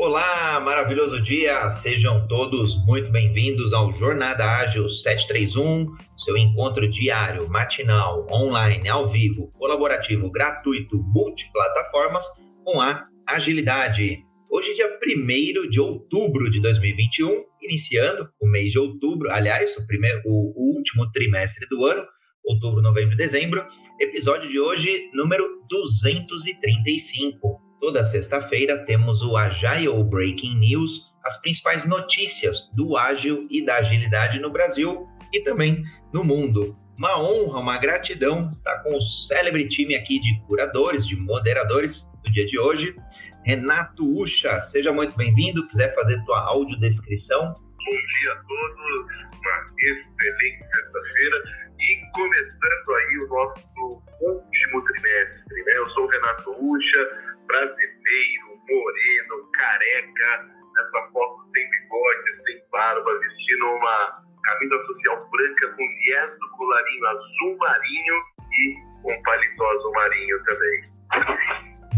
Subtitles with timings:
[0.00, 1.68] Olá, maravilhoso dia!
[1.72, 9.50] Sejam todos muito bem-vindos ao Jornada Ágil 731, seu encontro diário, matinal, online, ao vivo,
[9.58, 12.24] colaborativo, gratuito, multiplataformas
[12.64, 14.22] com a agilidade.
[14.48, 20.22] Hoje, dia 1 de outubro de 2021, iniciando o mês de outubro, aliás, o, primeiro,
[20.24, 22.06] o último trimestre do ano,
[22.44, 23.66] outubro, novembro e dezembro.
[24.00, 27.67] Episódio de hoje, número 235.
[27.80, 34.40] Toda sexta-feira temos o Agile Breaking News, as principais notícias do ágil e da agilidade
[34.40, 36.76] no Brasil e também no mundo.
[36.98, 42.32] Uma honra, uma gratidão estar com o célebre time aqui de curadores, de moderadores do
[42.32, 42.96] dia de hoje.
[43.44, 45.66] Renato Ucha, seja muito bem-vindo.
[45.68, 47.52] Quiser fazer tua audiodescrição.
[47.52, 55.72] Bom dia a todos, uma excelente sexta-feira e começando aí o nosso último trimestre, né?
[55.76, 63.66] Eu sou o Renato Ucha, brasileiro, moreno, careca, nessa foto sem bigode, sem barba, vestindo
[63.66, 68.14] uma camisa social branca com viés do colarinho azul marinho
[68.52, 70.98] e com paletó azul marinho também.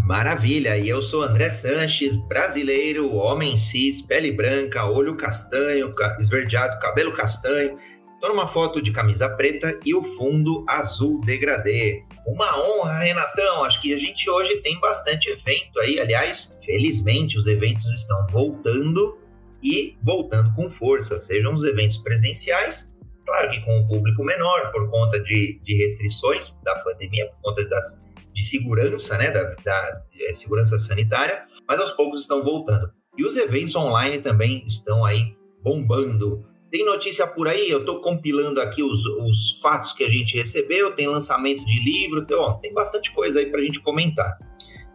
[0.07, 0.77] Maravilha!
[0.77, 7.79] E eu sou André Sanches, brasileiro, homem cis, pele branca, olho castanho, esverdeado, cabelo castanho,
[8.21, 12.05] Estou numa foto de camisa preta e o fundo azul degradê.
[12.27, 13.65] Uma honra, Renatão.
[13.65, 15.99] Acho que a gente hoje tem bastante evento aí.
[15.99, 19.19] Aliás, felizmente os eventos estão voltando
[19.63, 21.19] e voltando com força.
[21.19, 26.61] Sejam os eventos presenciais, claro que com o público menor, por conta de, de restrições
[26.63, 31.93] da pandemia, por conta das, de segurança, né, da, da é, segurança sanitária, mas aos
[31.93, 32.93] poucos estão voltando.
[33.17, 36.50] E os eventos online também estão aí bombando.
[36.71, 40.93] Tem notícia por aí, eu estou compilando aqui os, os fatos que a gente recebeu,
[40.93, 44.39] tem lançamento de livro, então, ó, tem bastante coisa aí para a gente comentar.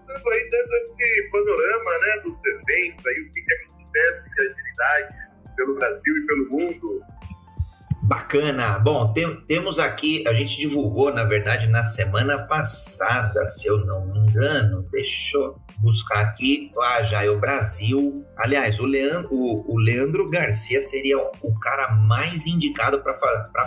[0.08, 5.16] Estamos aí dando esse panorama né, dos eventos, aí, o que, que acontece de agilidade
[5.58, 7.02] pelo Brasil e pelo mundo.
[8.06, 8.78] Bacana.
[8.78, 14.06] Bom, tem, temos aqui, a gente divulgou, na verdade, na semana passada, se eu não
[14.06, 18.24] me engano, deixa eu buscar aqui a Agile Brasil.
[18.38, 23.16] Aliás, o Leandro, o, o Leandro Garcia seria o cara mais indicado para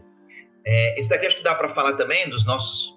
[0.64, 2.96] É, esse daqui acho que dá para falar também dos nossos.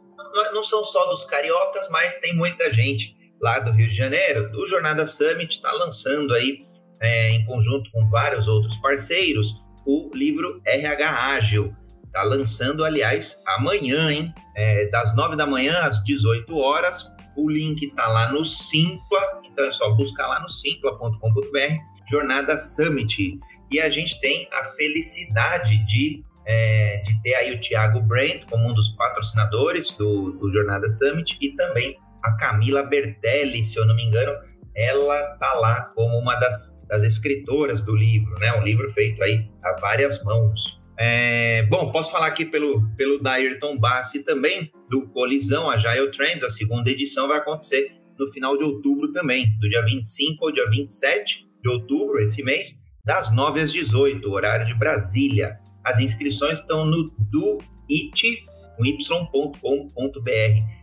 [0.54, 4.52] Não são só dos cariocas, mas tem muita gente lá do Rio de Janeiro.
[4.56, 6.62] O Jornada Summit está lançando aí,
[7.00, 11.76] é, em conjunto com vários outros parceiros, o livro RH Ágil.
[12.10, 14.34] Está lançando, aliás, amanhã, hein?
[14.56, 17.06] É, das 9 da manhã às 18 horas.
[17.38, 23.40] O link está lá no Simpla, então é só buscar lá no simpla.com.br Jornada Summit.
[23.72, 28.68] E a gente tem a felicidade de, é, de ter aí o Thiago Brandt como
[28.68, 33.96] um dos patrocinadores do, do Jornada Summit e também a Camila Bertelli, se eu não
[33.96, 34.34] me engano,
[34.76, 38.54] ela tá lá como uma das, das escritoras do livro, né?
[38.54, 40.79] Um livro feito aí a várias mãos.
[41.02, 46.50] É, bom, posso falar aqui pelo, pelo Dairton Bassi também, do Colisão Agile Trends, a
[46.50, 51.48] segunda edição vai acontecer no final de outubro também, do dia 25 ao dia 27,
[51.64, 55.58] de outubro, esse mês, das 9 às 18, horário de Brasília.
[55.86, 58.20] As inscrições estão no doit.com.br.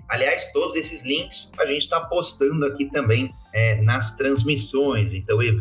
[0.09, 5.13] Aliás, todos esses links a gente está postando aqui também é, nas transmissões.
[5.13, 5.53] Então, é,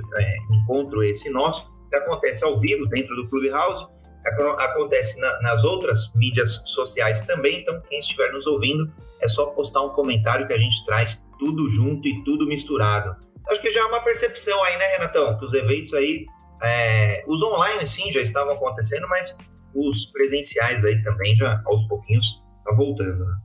[0.51, 3.85] encontro esse nosso, que acontece ao vivo dentro do Clubhouse,
[4.25, 7.61] acontece na, nas outras mídias sociais também.
[7.61, 8.91] Então, quem estiver nos ouvindo,
[9.21, 13.15] é só postar um comentário que a gente traz tudo junto e tudo misturado
[13.49, 15.37] acho que já é uma percepção aí, né, Renatão?
[15.37, 16.25] Que os eventos aí,
[16.63, 19.37] é, os online sim já estavam acontecendo, mas
[19.73, 23.35] os presenciais aí também já aos pouquinhos tá voltando, né?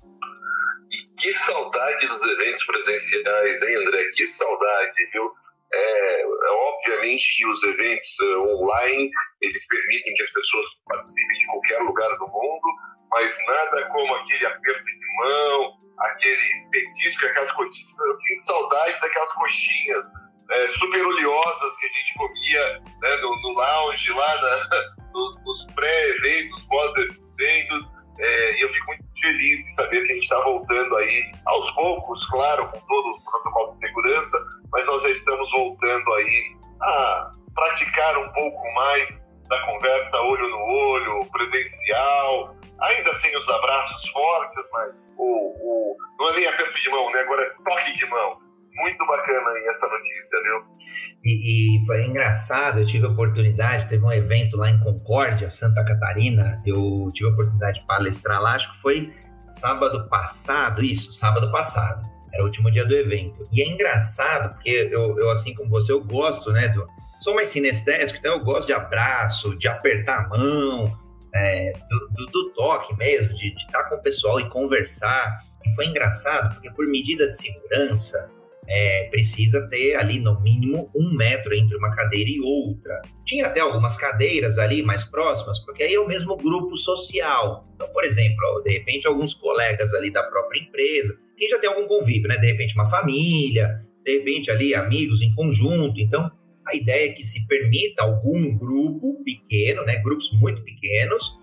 [1.18, 4.04] Que saudade dos eventos presenciais, hein, André?
[4.14, 5.30] Que saudade, viu?
[5.72, 11.46] É, é, obviamente que os eventos uh, online eles permitem que as pessoas participem de
[11.46, 12.68] qualquer lugar do mundo,
[13.10, 20.06] mas nada como aquele aperto de mão, aquele petisco, aquelas coxinhas, sinto saudade daquelas coxinhas
[20.50, 25.66] é, super oleosas que a gente comia né, no, no lounge, lá na, nos, nos
[25.74, 30.96] pré-eventos, pós-eventos, é, e eu fico muito feliz de saber que a gente está voltando
[30.96, 34.38] aí aos poucos, claro, com todo o protocolo de segurança,
[34.72, 40.58] mas nós já estamos voltando aí a praticar um pouco mais da conversa olho no
[40.58, 46.90] olho, presencial, ainda sem os abraços fortes, mas o, o, não é nem aperto de
[46.90, 47.20] mão, né?
[47.20, 48.38] Agora é toque de mão.
[48.80, 50.80] Muito bacana aí essa notícia, viu?
[51.24, 55.84] E, e, foi engraçado, eu tive a oportunidade, teve um evento lá em Concórdia, Santa
[55.84, 59.12] Catarina, eu tive a oportunidade de palestrar lá, acho que foi
[59.46, 63.46] sábado passado, isso, sábado passado, era o último dia do evento.
[63.52, 66.86] E é engraçado, porque eu, eu assim como você, eu gosto, né, do,
[67.20, 70.98] sou mais sinestésico, então eu gosto de abraço, de apertar a mão,
[71.34, 75.38] é, do, do, do, toque mesmo, de, de estar com o pessoal e conversar.
[75.64, 78.30] E foi engraçado, porque por medida de segurança,
[78.70, 83.02] é, precisa ter ali no mínimo um metro entre uma cadeira e outra.
[83.24, 87.68] Tinha até algumas cadeiras ali mais próximas, porque aí é o mesmo grupo social.
[87.74, 91.88] Então, por exemplo, de repente alguns colegas ali da própria empresa, que já tem algum
[91.88, 92.36] convívio, né?
[92.36, 96.00] De repente uma família, de repente ali amigos em conjunto.
[96.00, 96.30] Então,
[96.64, 101.40] a ideia é que se permita algum grupo pequeno, né, grupos muito pequenos,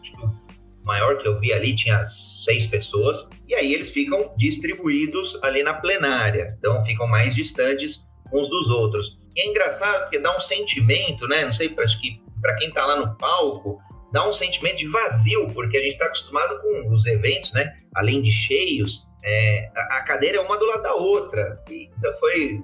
[0.82, 5.64] o maior que eu vi ali tinha seis pessoas, e aí eles ficam distribuídos ali
[5.64, 9.18] na plenária, então ficam mais distantes uns dos outros.
[9.36, 12.86] E é engraçado porque dá um sentimento, né, não sei, acho que para quem está
[12.86, 13.80] lá no palco,
[14.12, 18.22] dá um sentimento de vazio, porque a gente está acostumado com os eventos, né, além
[18.22, 21.62] de cheios, é, a, cadeira é uma do lado da outra.
[21.70, 22.62] E, então foi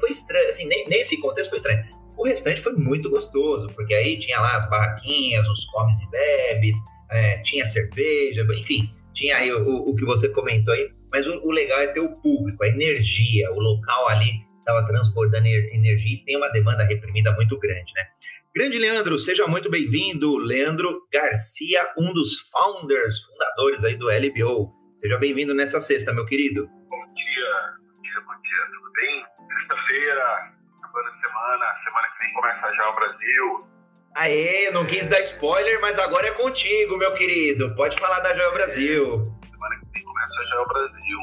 [0.00, 1.84] foi estranho, assim, nesse contexto foi estranho.
[2.16, 6.76] O restante foi muito gostoso, porque aí tinha lá as barraquinhas, os comes e bebes,
[7.10, 10.92] é, tinha cerveja, enfim, tinha aí o, o, que você comentou aí.
[11.10, 15.46] Mas o, o, legal é ter o público, a energia, o local ali estava transbordando
[15.46, 18.06] energia e tem uma demanda reprimida muito grande, né?
[18.54, 20.36] Grande Leandro, seja muito bem-vindo.
[20.36, 24.72] Leandro Garcia, um dos founders, fundadores aí do LBO.
[24.96, 26.66] Seja bem-vindo nessa sexta, meu querido.
[26.66, 29.24] Bom dia, bom dia, bom dia, tudo bem?
[29.58, 33.73] Sexta-feira, acabando a semana, semana que vem começa já o Brasil.
[34.16, 37.74] Aê, não quis dar spoiler, mas agora é contigo, meu querido.
[37.74, 39.32] Pode falar da Joel Brasil.
[39.50, 41.18] Semana que vem começa já o Brasil.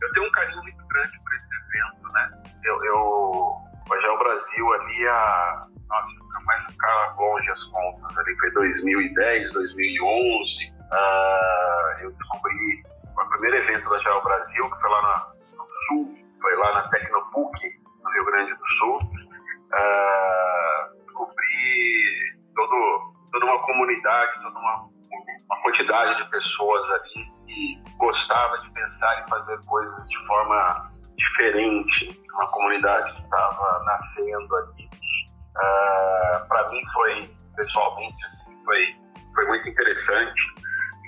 [0.00, 2.42] Eu tenho um carinho muito grande por esse evento, né?
[2.64, 8.18] Eu, eu o Joel Brasil ali, a, nossa, começa a ficar longe as contas.
[8.18, 10.72] Ali foi 2010, 2011.
[10.80, 16.18] Uh, eu descobri o primeiro evento da Joel Brasil, que foi lá na, no sul,
[16.40, 17.58] foi lá na Tecnopuc,
[18.02, 18.98] no Rio Grande do Sul.
[19.72, 24.88] Uh, descobri todo, toda uma comunidade, toda uma,
[25.46, 32.20] uma quantidade de pessoas ali que gostava de pensar e fazer coisas de forma diferente.
[32.34, 34.84] Uma comunidade que estava nascendo ali.
[34.84, 38.96] Uh, ah, Para mim foi, pessoalmente, assim, foi,
[39.34, 40.40] foi muito interessante.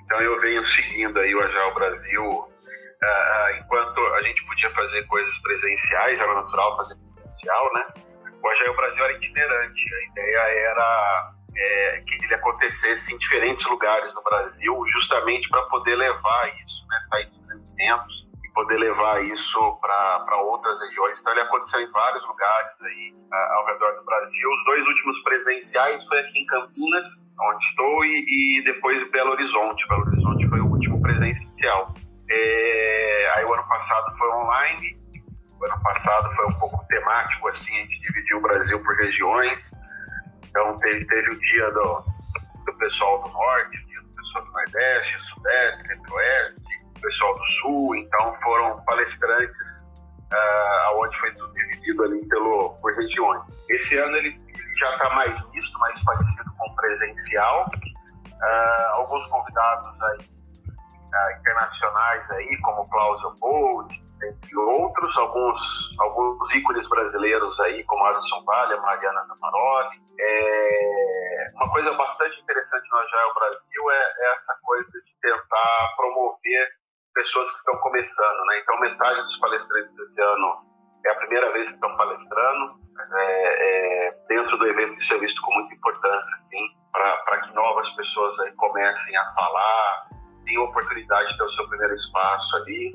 [0.05, 5.39] Então eu venho seguindo aí o Agile Brasil uh, enquanto a gente podia fazer coisas
[5.39, 8.12] presenciais, era natural fazer presencial, né?
[8.43, 9.95] O Agile Brasil era itinerante.
[9.95, 10.39] A ideia
[10.71, 16.87] era é, que ele acontecesse em diferentes lugares no Brasil, justamente para poder levar isso,
[16.89, 16.99] né?
[17.09, 21.21] Sair dos grandes centros e poder levar isso para outras regiões.
[21.21, 24.51] Então ele aconteceu em vários lugares aí uh, ao redor do Brasil.
[24.51, 27.07] Os dois últimos presenciais foi aqui em Campinas,
[27.41, 29.87] onde estou, e, e depois Belo Horizonte.
[29.89, 31.95] Belo Horizonte foi o último presencial.
[32.29, 35.02] É, aí o ano passado foi online,
[35.65, 39.73] ano passado foi um pouco temático, assim, a gente dividiu o Brasil por regiões.
[40.45, 42.05] Então teve, teve o dia do,
[42.67, 46.63] do pessoal do norte, o dia do pessoal do nordeste, sudeste, centro-oeste,
[46.97, 49.91] o pessoal do sul, então foram palestrantes
[50.33, 53.43] uh, onde foi tudo dividido ali pelo, por regiões.
[53.69, 57.71] Esse ano ele, ele já está mais visto, mais parecido com presencial.
[58.27, 66.89] Uh, alguns convidados aí uh, internacionais aí, como Klaus Leopold, entre outros, alguns, alguns ícones
[66.89, 70.03] brasileiros aí, como Alisson Vale, Mariana Tamaroli.
[70.19, 76.69] É, uma coisa bastante interessante no Agile Brasil é, é, essa coisa de tentar promover
[77.15, 78.59] pessoas que estão começando, né?
[78.61, 80.73] Então, metade dos palestrantes desse ano
[81.05, 82.83] é a primeira vez que estão palestrando.
[83.15, 87.89] É, é, dentro do evento isso é visto com muita importância, assim, para que novas
[87.91, 90.09] pessoas aí comecem a falar,
[90.45, 92.95] tem a oportunidade de ter o seu primeiro espaço ali.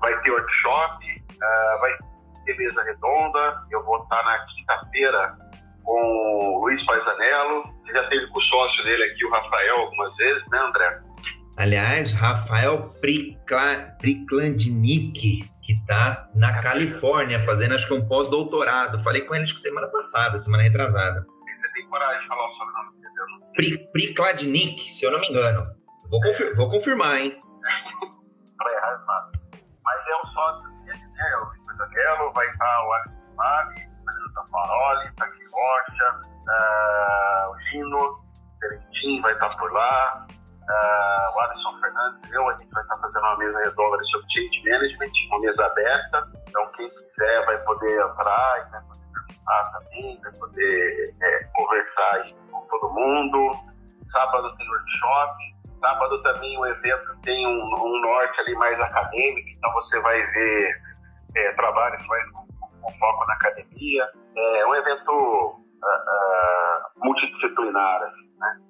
[0.00, 1.92] Vai ter workshop, uh, vai
[2.44, 3.62] ter mesa redonda.
[3.70, 5.36] Eu vou estar na quinta-feira
[5.84, 7.64] com o Luiz Paizanello.
[7.84, 11.00] Você já teve com o sócio dele aqui, o Rafael, algumas vezes, né, André?
[11.56, 13.80] Aliás, Rafael Priklandnik,
[15.62, 19.02] que está na Califórnia, fazendo acho que um pós-doutorado.
[19.02, 21.24] Falei com ele acho que semana passada, semana retrasada.
[21.58, 23.14] Você tem coragem de falar o sobrenome dele?
[23.54, 25.66] Pri, Prikladnik, se eu não me engano.
[26.10, 27.32] Vou, confir vou confirmar, hein?
[28.58, 29.45] Para errar é fácil.
[30.06, 31.36] Mas é um sócio dele, né?
[31.36, 39.22] O Luiz Paizanello, vai estar o Alex Mari, o Tafaroli, Taki Rocha, uh, o Gino,
[39.22, 43.38] vai estar por lá uh, o Alisson Fernandes eu, a gente vai estar fazendo uma
[43.38, 46.32] mesa redonda sobre change management, uma mesa aberta.
[46.48, 52.60] Então, quem quiser vai poder entrar vai poder perguntar também, vai poder é, conversar com
[52.68, 53.56] todo mundo.
[54.08, 55.55] Sábado tem workshop.
[55.78, 60.80] Sábado também o evento tem um, um norte ali mais acadêmico, então você vai ver
[61.36, 62.46] é, trabalhos mais com,
[62.80, 64.08] com, foco na academia.
[64.36, 68.60] É um evento uh, uh, multidisciplinar, assim, né?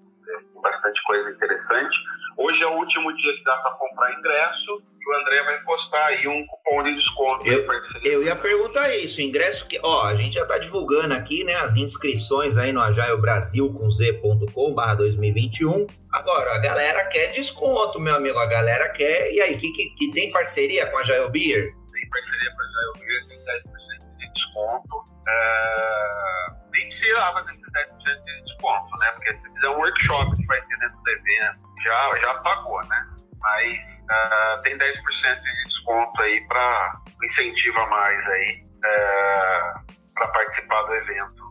[0.60, 1.96] bastante coisa interessante.
[2.36, 6.26] Hoje é o último dia que dá para comprar ingresso o André vai postar aí
[6.26, 7.46] um cupom de desconto.
[7.46, 7.64] Eu,
[8.04, 11.76] eu ia perguntar isso, ingresso que, ó, a gente já está divulgando aqui, né, as
[11.76, 12.82] inscrições aí no
[13.18, 15.86] Brasil com z.com barra 2021.
[16.12, 20.12] Agora, a galera quer desconto, meu amigo, a galera quer, e aí, que, que, que
[20.12, 21.72] tem parceria com a Jail Beer?
[21.92, 25.06] Tem parceria com a Jail Beer, tem 10% de desconto.
[25.28, 26.46] É...
[26.72, 29.12] Nem precisava desses 10% de desconto, né?
[29.12, 33.15] Porque se fizer um workshop que vai ter dentro do evento, já, já pagou, né?
[33.40, 39.74] Mas uh, tem 10% de desconto aí para incentivar mais aí uh, é,
[40.14, 41.42] para participar do evento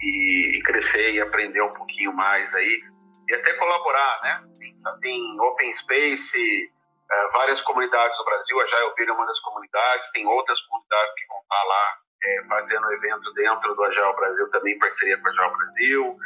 [0.00, 2.80] e, e, crescer e aprender um pouquinho mais aí
[3.28, 4.40] e até colaborar, né?
[4.58, 6.72] Tem, tem Open Space,
[7.10, 11.26] uh, várias comunidades do Brasil, a Jailbeer é uma das comunidades, tem outras comunidades que
[11.26, 15.30] vão estar lá é, fazendo evento dentro do Agile Brasil, também em parceria com o
[15.30, 16.16] Agile Brasil.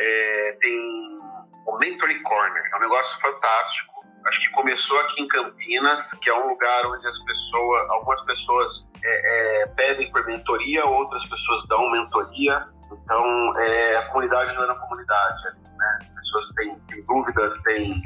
[0.00, 1.20] É, tem
[1.66, 3.92] o Mentoring Corner, é um negócio fantástico.
[4.26, 8.88] Acho que começou aqui em Campinas, que é um lugar onde as pessoas, algumas pessoas
[9.02, 12.66] é, é pedem por mentoria, outras pessoas dão mentoria.
[12.92, 15.42] Então, é a comunidade ajudando a comunidade.
[15.76, 15.98] Né?
[16.00, 18.02] As pessoas têm, têm dúvidas, têm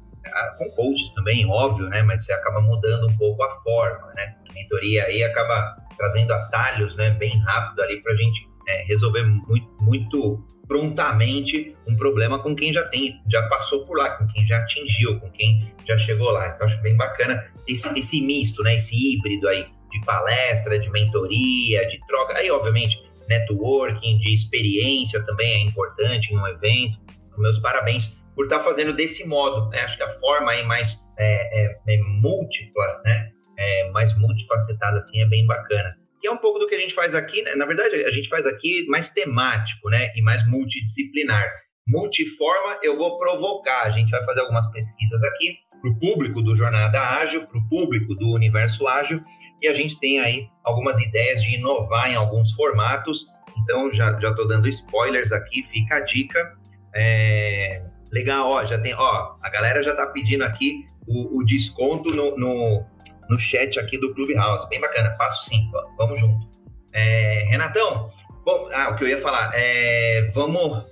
[0.58, 2.04] com coaches também, óbvio, né?
[2.04, 4.36] Mas você acaba mudando um pouco a forma, né?
[4.50, 7.12] A mentoria aí acaba trazendo atalhos, né?
[7.12, 12.74] Bem rápido ali para a gente é, resolver muito, muito prontamente um problema com quem
[12.74, 16.48] já tem, já passou por lá, com quem já atingiu, com quem já chegou lá.
[16.48, 21.88] Então acho bem bacana esse, esse misto, né, esse híbrido aí de palestra, de mentoria,
[21.88, 22.38] de troca.
[22.38, 26.98] Aí, obviamente, networking, de experiência também é importante em um evento.
[27.38, 29.70] Meus parabéns por estar fazendo desse modo.
[29.70, 29.82] Né?
[29.82, 33.30] Acho que a forma aí mais é, é, é múltipla, né?
[33.58, 36.96] É, mais multifacetada assim é bem bacana que é um pouco do que a gente
[36.96, 37.54] faz aqui, né?
[37.54, 40.12] Na verdade, a gente faz aqui mais temático, né?
[40.16, 41.48] E mais multidisciplinar.
[41.88, 43.84] Multiforma, eu vou provocar.
[43.84, 47.70] A gente vai fazer algumas pesquisas aqui para o público do Jornada Ágil, para o
[47.70, 49.22] público do Universo Ágil,
[49.62, 53.28] e a gente tem aí algumas ideias de inovar em alguns formatos.
[53.58, 56.54] Então, já estou dando spoilers aqui, fica a dica.
[56.94, 57.84] É...
[58.12, 62.38] Legal, ó, já tem, ó, a galera já está pedindo aqui o, o desconto no,
[62.38, 62.86] no
[63.30, 64.68] no chat aqui do Clubhouse.
[64.70, 65.12] Bem bacana.
[65.18, 66.48] Passo sim, vamos junto.
[66.94, 68.10] É, Renatão,
[68.46, 70.86] bom, ah, o que eu ia falar, é, vamos,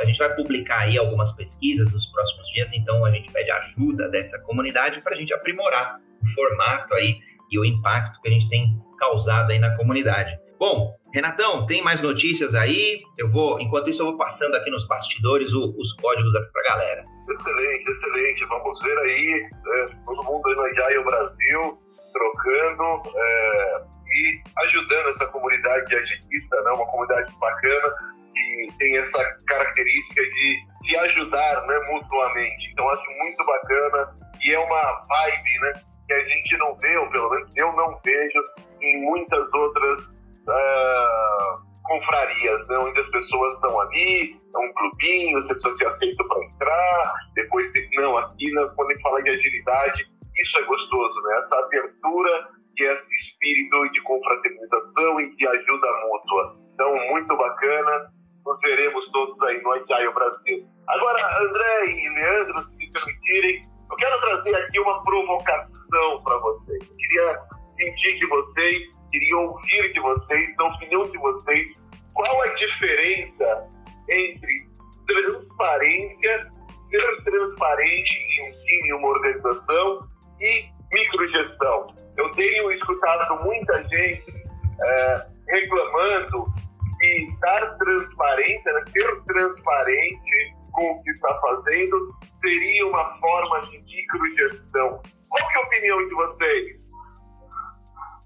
[0.00, 4.08] a gente vai publicar aí algumas pesquisas nos próximos dias, então a gente pede ajuda
[4.08, 7.18] dessa comunidade para a gente aprimorar o formato aí
[7.50, 10.38] e o impacto que a gente tem causado aí na comunidade.
[10.58, 13.00] Bom, Renatão, tem mais notícias aí?
[13.16, 16.62] Eu vou, enquanto isso, eu vou passando aqui nos bastidores o, os códigos aqui pra
[16.74, 17.04] galera.
[17.30, 18.44] Excelente, excelente.
[18.46, 21.78] Vamos ver aí, né, todo mundo aí no Agile Brasil,
[22.12, 27.94] trocando é, e ajudando essa comunidade agilista, né, uma comunidade bacana
[28.34, 32.70] que tem essa característica de se ajudar né, mutuamente.
[32.72, 37.10] Então, acho muito bacana e é uma vibe né, que a gente não vê, ou
[37.10, 38.40] pelo menos eu não vejo,
[38.80, 45.52] em muitas outras uh, confrarias, né, onde as pessoas estão ali, é um clubinho, você
[45.52, 47.88] precisa ser aceito para entrar, depois tem.
[47.96, 51.38] Não, aqui né, quando a gente fala de agilidade, isso é gostoso, né?
[51.38, 56.56] Essa abertura e esse espírito de confraternização e de ajuda mútua.
[56.74, 58.12] Então, muito bacana.
[58.46, 60.64] Nos veremos todos aí no Agile Brasil.
[60.88, 66.80] Agora, André e Leandro, se me permitirem, eu quero trazer aqui uma provocação para vocês.
[66.82, 72.54] Eu queria sentir de vocês queria ouvir de vocês, da opinião de vocês, qual a
[72.54, 73.72] diferença
[74.08, 74.68] entre
[75.06, 80.08] transparência, ser transparente em um time, em uma organização
[80.40, 81.86] e microgestão.
[82.16, 84.30] Eu tenho escutado muita gente
[84.80, 86.46] é, reclamando
[86.98, 93.78] que dar transparência, né, ser transparente com o que está fazendo, seria uma forma de
[93.80, 95.00] microgestão.
[95.28, 96.90] Qual é a opinião de vocês?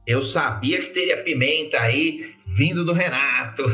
[0.06, 3.64] Eu sabia que teria pimenta aí vindo do Renato.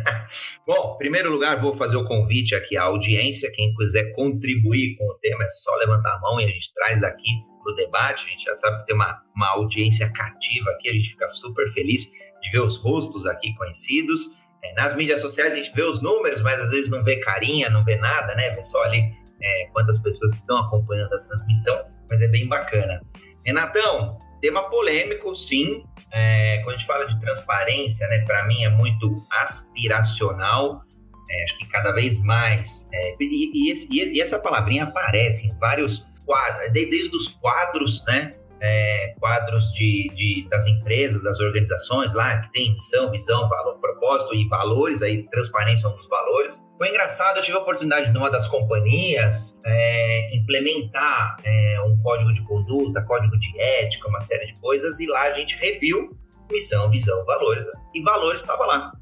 [0.66, 3.52] Bom, em primeiro lugar, vou fazer o convite aqui à audiência.
[3.52, 7.02] Quem quiser contribuir com o tema é só levantar a mão e a gente traz
[7.04, 7.30] aqui
[7.62, 8.24] para o debate.
[8.26, 11.70] A gente já sabe que tem uma, uma audiência cativa aqui, a gente fica super
[11.72, 14.34] feliz de ver os rostos aqui conhecidos.
[14.66, 17.70] É, nas mídias sociais a gente vê os números, mas às vezes não vê carinha,
[17.70, 18.50] não vê nada, né?
[18.50, 23.00] Vê só ali é, quantas pessoas que estão acompanhando a transmissão, mas é bem bacana.
[23.44, 25.82] Renatão, Tema polêmico, sim.
[26.12, 30.82] É, quando a gente fala de transparência, né, para mim é muito aspiracional.
[31.28, 32.88] É, acho que cada vez mais.
[32.92, 38.34] É, e, e, esse, e, essa palavrinha aparece em vários quadros, desde os quadros, né?
[38.60, 43.75] é, quadros de, de, das empresas, das organizações lá, que tem missão, visão, valor,
[44.06, 46.62] propósito e valores, aí transparência é um dos valores.
[46.78, 52.42] Foi engraçado, eu tive a oportunidade numa das companhias é, implementar é, um código de
[52.42, 56.16] conduta, código de ética, uma série de coisas, e lá a gente reviu
[56.50, 57.72] missão, visão, valores, né?
[57.94, 58.92] e valores estava lá.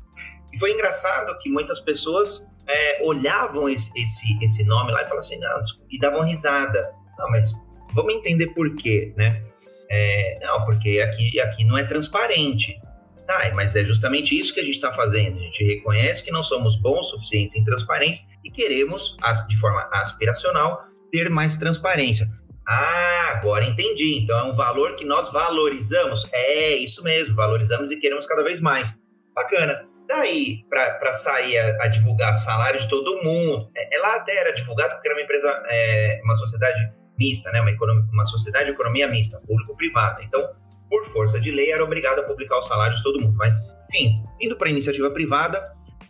[0.53, 5.21] E foi engraçado que muitas pessoas é, olhavam esse, esse, esse nome lá e falavam
[5.21, 6.93] assim, não, e davam risada.
[7.19, 7.53] Não, mas
[7.95, 9.41] Vamos entender por quê, né?
[9.89, 12.77] É, não, porque aqui, aqui não é transparente.
[13.27, 15.39] Tá, mas é justamente isso que a gente está fazendo.
[15.39, 19.17] A gente reconhece que não somos bons o suficientes em transparência e queremos,
[19.49, 22.27] de forma aspiracional, ter mais transparência.
[22.67, 24.19] Ah, agora entendi.
[24.19, 26.27] Então é um valor que nós valorizamos.
[26.33, 29.03] É isso mesmo, valorizamos e queremos cada vez mais.
[29.35, 29.87] Bacana.
[30.07, 34.95] Daí, para sair a, a, divulgar salário de todo mundo, é, lá até era divulgado
[34.95, 37.61] porque era uma empresa, é, uma sociedade mista, né?
[37.63, 40.23] uma, economia, uma sociedade de economia mista, público-privada.
[40.23, 40.47] Então,
[40.95, 43.35] por força de lei, era obrigado a publicar o salário de todo mundo.
[43.37, 43.57] Mas,
[43.91, 45.61] enfim, indo para a iniciativa privada,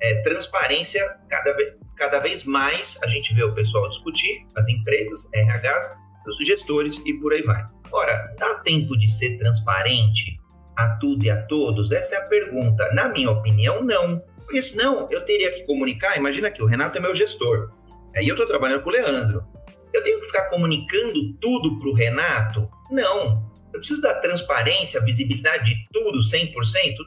[0.01, 5.31] é, transparência, cada, vez, cada vez mais a gente vê o pessoal discutir, as empresas,
[5.35, 5.91] RHs,
[6.27, 7.65] os gestores e por aí vai.
[7.87, 10.39] Agora, dá tempo de ser transparente
[10.77, 11.93] a tudo e a todos?
[11.93, 12.93] Essa é a pergunta.
[12.93, 14.23] Na minha opinião, não.
[14.45, 16.19] Porque senão eu teria que comunicar.
[16.19, 17.71] Imagina que o Renato é meu gestor.
[18.15, 19.45] Aí eu estou trabalhando com o Leandro.
[19.93, 22.69] Eu tenho que ficar comunicando tudo para o Renato?
[22.91, 23.54] Não.
[23.75, 26.53] Eu preciso da transparência, visibilidade de tudo 100%?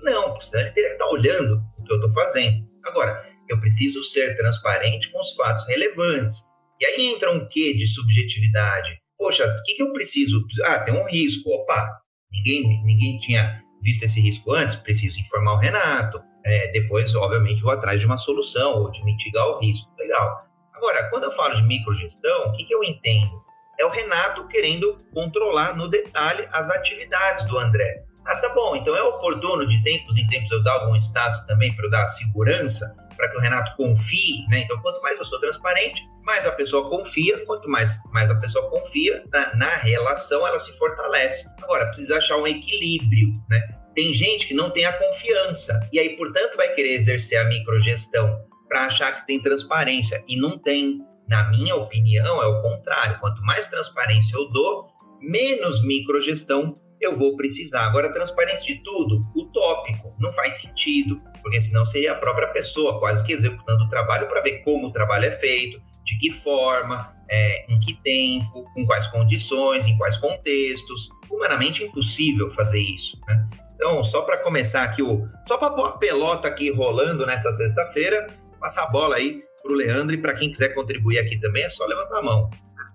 [0.03, 2.67] Não, porque senão ele teria que estar olhando o que eu estou fazendo.
[2.84, 6.39] Agora, eu preciso ser transparente com os fatos relevantes.
[6.82, 8.99] E aí entra um quê de subjetividade?
[9.17, 10.45] Poxa, o que, que eu preciso?
[10.65, 11.49] Ah, tem um risco.
[11.49, 12.01] Opa,
[12.32, 16.19] ninguém, ninguém tinha visto esse risco antes, preciso informar o Renato.
[16.45, 19.89] É, depois, obviamente, vou atrás de uma solução ou de mitigar o risco.
[19.97, 20.45] Legal.
[20.73, 23.46] Agora, quando eu falo de microgestão, o que, que eu entendo?
[23.79, 28.03] É o Renato querendo controlar no detalhe as atividades do André.
[28.25, 31.73] Ah, tá bom, então é oportuno de tempos em tempos eu dar algum status também
[31.75, 32.85] para eu dar segurança,
[33.15, 34.59] para que o Renato confie, né?
[34.59, 38.69] Então, quanto mais eu sou transparente, mais a pessoa confia, quanto mais, mais a pessoa
[38.69, 41.47] confia na, na relação, ela se fortalece.
[41.61, 43.77] Agora, precisa achar um equilíbrio, né?
[43.95, 48.45] Tem gente que não tem a confiança e aí, portanto, vai querer exercer a microgestão
[48.67, 50.99] para achar que tem transparência e não tem.
[51.27, 53.19] Na minha opinião, é o contrário.
[53.19, 54.87] Quanto mais transparência eu dou,
[55.21, 57.85] menos microgestão eu vou precisar.
[57.85, 63.23] Agora, transparência de tudo, utópico, não faz sentido, porque senão seria a própria pessoa quase
[63.23, 67.71] que executando o trabalho para ver como o trabalho é feito, de que forma, é,
[67.71, 71.09] em que tempo, com quais condições, em quais contextos.
[71.29, 73.19] Humanamente impossível fazer isso.
[73.27, 73.49] Né?
[73.75, 78.27] Então, só para começar aqui, o, só para pôr a pelota aqui rolando nessa sexta-feira,
[78.59, 81.69] passar a bola aí para o Leandro e para quem quiser contribuir aqui também, é
[81.69, 82.49] só levantar a mão.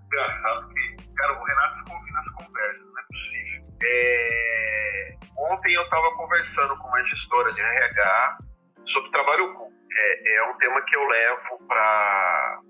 [0.06, 3.78] Engraçado que, cara, o Renato ficou ouvindo as conversas, não é possível.
[3.82, 5.16] É...
[5.52, 8.38] Ontem eu estava conversando com uma gestora de RH
[8.86, 9.72] sobre trabalho oculto.
[9.94, 12.60] É, é um tema que eu levo para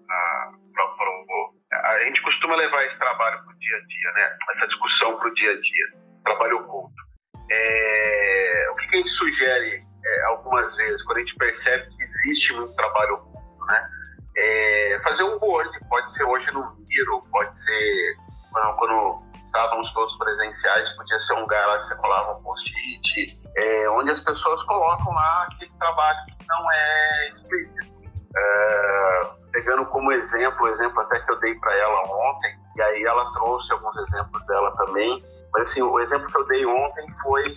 [2.03, 4.37] a gente costuma levar esse trabalho para o dia a dia, né?
[4.51, 5.87] Essa discussão para o dia a dia,
[6.25, 6.95] trabalho oculto.
[7.51, 12.03] É, o que, que, a gente sugere é, algumas vezes, quando a gente percebe que
[12.03, 13.89] existe muito trabalho oculto, né?
[14.37, 18.17] É, fazer um board, pode ser hoje no Miro, pode ser
[18.51, 23.41] quando, quando estávamos todos presenciais, podia ser um lugar lá que você colava um post-it,
[23.57, 27.93] é, onde as pessoas colocam lá aquele trabalho que não é explícito.
[28.35, 33.05] É, pegando como exemplo, o exemplo até que eu dei para ela ontem, e aí
[33.05, 37.55] ela trouxe alguns exemplos dela também, mas assim, o exemplo que eu dei ontem foi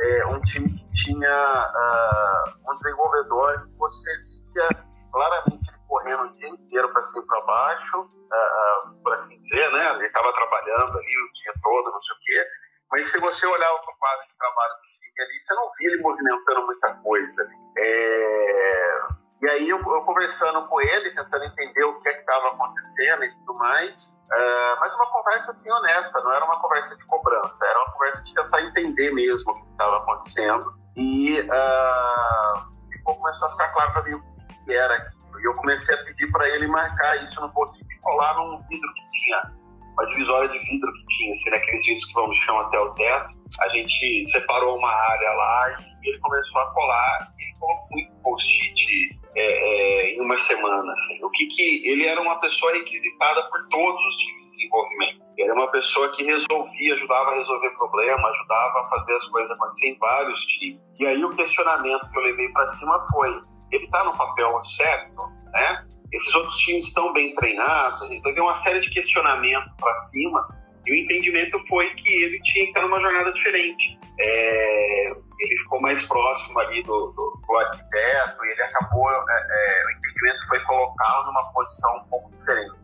[0.00, 4.10] é, um time que tinha uh, um desenvolvedor que você
[4.52, 4.68] via
[5.12, 9.94] claramente correndo o dia inteiro para cima e para baixo, uh, por assim dizer, né?
[9.94, 12.46] Ele estava trabalhando ali o dia todo, não sei o quê.
[12.90, 16.02] Mas se você olhar o quadro de trabalho do time ali, você não via ele
[16.02, 17.50] movimentando muita coisa.
[17.78, 18.98] É...
[19.42, 23.34] E aí eu, eu, conversando com ele, tentando entender o que é estava acontecendo e
[23.38, 27.78] tudo mais, uh, mas uma conversa assim honesta, não era uma conversa de cobrança, era
[27.80, 30.64] uma conversa de tentar entender mesmo o que estava acontecendo
[30.96, 35.15] e uh, começou a ficar claro para mim o que era.
[35.40, 38.92] E eu comecei a pedir para ele marcar isso no post e colar num vidro
[38.94, 39.52] que tinha,
[39.92, 42.90] uma divisória de vidro que tinha, assim, naqueles vidros que vão do chão até o
[42.94, 43.34] teto.
[43.60, 49.20] A gente separou uma área lá e ele começou a colar ele colocou muito post-it
[49.34, 50.92] é, é, em uma semana.
[50.92, 51.24] Assim.
[51.24, 55.26] O que, que ele era uma pessoa requisitada por todos os times de desenvolvimento.
[55.36, 59.50] Ele era uma pessoa que resolvia, ajudava a resolver problemas, ajudava a fazer as coisas
[59.50, 60.80] acontecerem em vários times.
[60.98, 63.42] E aí o questionamento que eu levei para cima foi:
[63.72, 65.86] ele está no papel certo, né?
[66.12, 68.08] Esses outros times estão bem treinados.
[68.08, 70.46] Gente levei uma série de questionamentos para cima
[70.86, 73.98] e o entendimento foi que ele tinha que estar numa jornada diferente.
[74.18, 79.84] É, ele ficou mais próximo ali do, do, do arquiteto e ele acabou, é, é,
[79.84, 82.76] o entendimento foi colocá-lo numa posição um pouco diferente.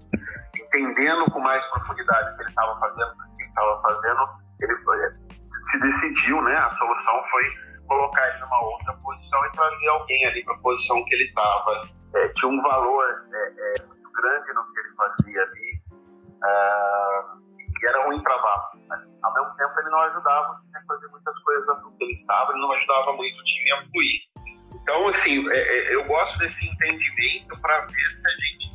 [0.56, 4.28] Entendendo com mais profundidade o que ele estava fazendo, o que ele estava fazendo,
[4.60, 4.74] ele
[5.70, 6.56] se decidiu, né?
[6.56, 7.42] A solução foi
[7.92, 11.88] colocar ele numa outra posição e trazer alguém ali para a posição que ele estava.
[12.14, 15.82] É, tinha um valor é, é, muito grande no que ele fazia ali.
[16.42, 17.42] Uh,
[17.82, 18.36] e era ruim para
[18.88, 22.14] Mas, ao mesmo tempo, ele não ajudava o time a fazer muitas coisas porque ele
[22.14, 24.20] estava, ele não ajudava muito o time a fluir.
[24.74, 28.72] Então, assim, é, é, eu gosto desse entendimento para ver se a gente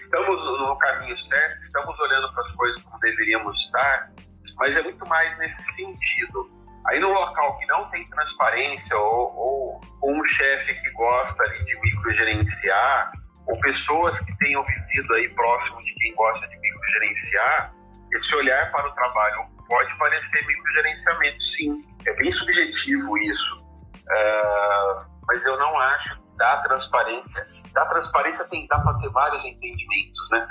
[0.00, 4.12] estamos no caminho certo, estamos olhando para as coisas como deveríamos estar,
[4.58, 6.55] mas é muito mais nesse sentido.
[6.88, 11.80] Aí no local que não tem transparência ou, ou um chefe que gosta ali de
[11.80, 13.12] microgerenciar,
[13.46, 17.72] ou pessoas que tenham vivido aí próximo de quem gosta de microgerenciar,
[18.14, 21.84] esse olhar para o trabalho pode parecer microgerenciamento, sim.
[22.06, 23.56] É bem subjetivo isso.
[23.58, 27.72] Uh, mas eu não acho que dá transparência.
[27.72, 30.46] Da transparência tem dá para ter vários entendimentos, né?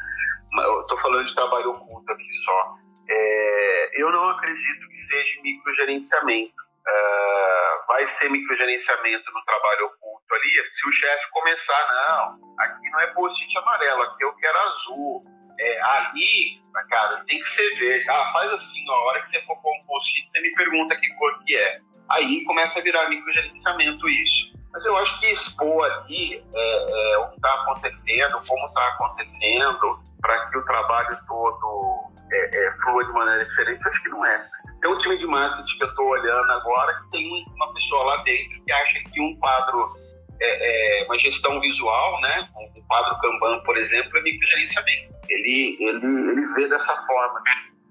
[0.58, 2.76] Eu estou falando de trabalho oculto aqui só.
[3.10, 3.45] É,
[3.94, 6.54] eu não acredito que seja microgerenciamento.
[6.88, 13.00] Uh, vai ser microgerenciamento no trabalho oculto ali se o chefe começar, não, aqui não
[13.00, 15.24] é post-it amarelo, aqui eu quero azul,
[15.60, 18.10] é, ali, cara, tem que ser verde.
[18.10, 20.96] Ah, faz assim, ó, a hora que você for pôr um post-it, você me pergunta
[20.98, 21.80] que cor que é.
[22.12, 24.56] Aí começa a virar microgerenciamento isso.
[24.72, 30.00] Mas eu acho que expor ali é, é, o que está acontecendo, como está acontecendo,
[30.22, 32.05] para que o trabalho todo
[32.36, 34.48] é, é, flua de maneira diferente, acho que não é.
[34.82, 38.24] Tem um time de marketing que eu estou olhando agora que tem uma pessoa lá
[38.24, 39.96] dentro que acha que um quadro
[40.42, 42.50] é, é, uma gestão visual, né?
[42.56, 45.16] Um quadro Kanban, por exemplo, é microgerenciamento.
[45.30, 47.40] Ele, ele, ele vê dessa forma.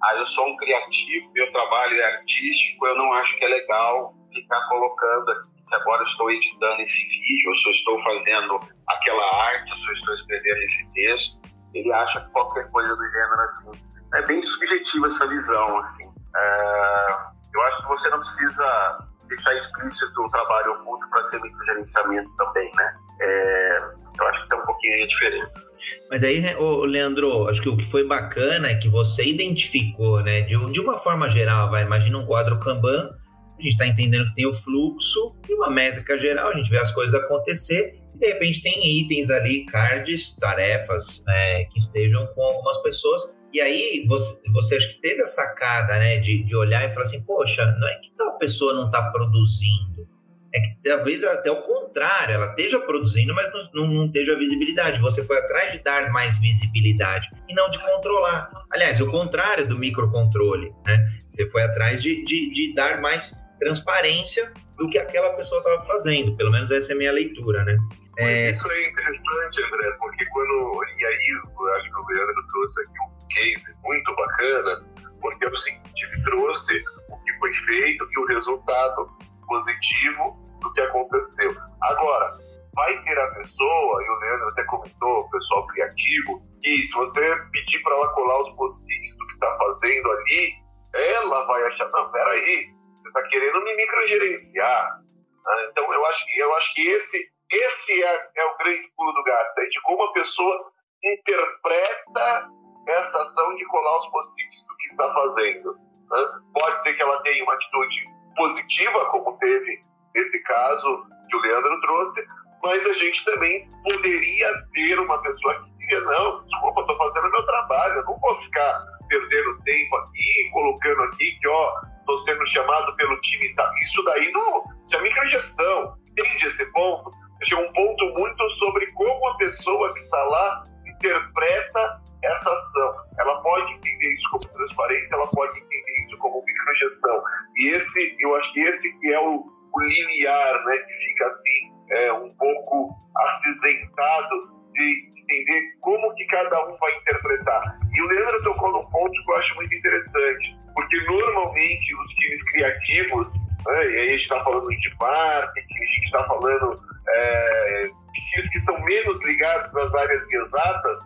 [0.02, 4.14] Ah, eu sou um criativo, meu trabalho é artístico, eu não acho que é legal
[4.34, 9.44] ficar colocando aqui, se agora eu estou editando esse vídeo, se eu estou fazendo aquela
[9.46, 11.40] arte, se eu estou escrevendo esse texto.
[11.72, 13.93] Ele acha que qualquer coisa do gênero assim.
[14.14, 16.04] É bem subjetiva essa visão, assim.
[16.36, 17.06] É,
[17.54, 18.98] eu acho que você não precisa
[19.28, 22.94] deixar explícito o trabalho oculto para ser microgerenciamento também, né?
[23.20, 23.78] É,
[24.18, 25.70] eu acho que tem um pouquinho a diferença.
[26.10, 30.42] Mas aí, ô, Leandro, acho que o que foi bacana é que você identificou, né?
[30.42, 33.10] De, de uma forma geral, vai, imagina um quadro Kanban,
[33.58, 36.78] a gente está entendendo que tem o fluxo e uma métrica geral, a gente vê
[36.78, 42.42] as coisas acontecer e de repente tem itens ali, cards, tarefas né, que estejam com
[42.42, 43.22] algumas pessoas.
[43.54, 47.04] E aí você, você acho que teve a sacada né, de, de olhar e falar
[47.04, 50.08] assim, poxa, não é que tal pessoa não está produzindo?
[50.52, 55.00] É que talvez até o contrário, ela esteja produzindo, mas não, não, esteja visibilidade.
[55.00, 58.50] Você foi atrás de dar mais visibilidade e não de controlar.
[58.72, 61.08] Aliás, o contrário do microcontrole, né?
[61.30, 66.36] Você foi atrás de, de, de dar mais transparência do que aquela pessoa estava fazendo.
[66.36, 67.76] Pelo menos essa é a minha leitura, né?
[68.18, 68.50] Mas é...
[68.50, 70.80] isso é interessante, André, porque quando.
[70.98, 73.03] E aí, eu acho que o Leandro trouxe aqui
[73.34, 74.86] case muito bacana,
[75.20, 79.10] porque é o seguinte: ele trouxe o que foi feito e o resultado
[79.46, 81.54] positivo do que aconteceu.
[81.82, 82.38] Agora,
[82.74, 87.36] vai ter a pessoa, e o Leandro até comentou, o pessoal criativo, que se você
[87.52, 90.52] pedir para ela colar os post-its do que está fazendo ali,
[90.94, 92.66] ela vai achar, não, peraí,
[92.98, 95.00] você está querendo me microgerenciar.
[95.00, 95.68] Né?
[95.70, 99.58] Então, eu acho, eu acho que esse, esse é, é o grande pulo do gato,
[99.58, 100.72] é de como a pessoa
[101.04, 102.50] interpreta
[102.86, 105.72] essa ação de colar os post-its do que está fazendo.
[106.10, 106.24] Né?
[106.52, 111.80] Pode ser que ela tenha uma atitude positiva, como teve nesse caso que o Leandro
[111.80, 112.26] trouxe,
[112.62, 117.44] mas a gente também poderia ter uma pessoa que diria, não, desculpa, estou fazendo meu
[117.44, 122.96] trabalho, eu não vou ficar perdendo tempo aqui, colocando aqui que, ó, estou sendo chamado
[122.96, 123.54] pelo time.
[123.54, 123.70] Tá.
[123.82, 124.64] Isso daí não.
[124.84, 125.96] Isso é microgestão.
[126.10, 127.10] Entende esse ponto?
[127.42, 132.94] Chega um ponto muito sobre como a pessoa que está lá interpreta essa ação.
[133.18, 137.22] Ela pode entender isso como transparência, ela pode entender isso como microgestão.
[137.56, 142.12] E esse, eu acho que esse que é o, o né, que fica assim, é,
[142.12, 147.62] um pouco acinzentado de entender como que cada um vai interpretar.
[147.92, 152.42] E o Leandro tocou num ponto que eu acho muito interessante, porque normalmente os times
[152.50, 153.34] criativos,
[153.66, 158.30] né, e aí a gente está falando de marketing, a gente está falando é, de
[158.30, 160.98] times que são menos ligados nas áreas exatas,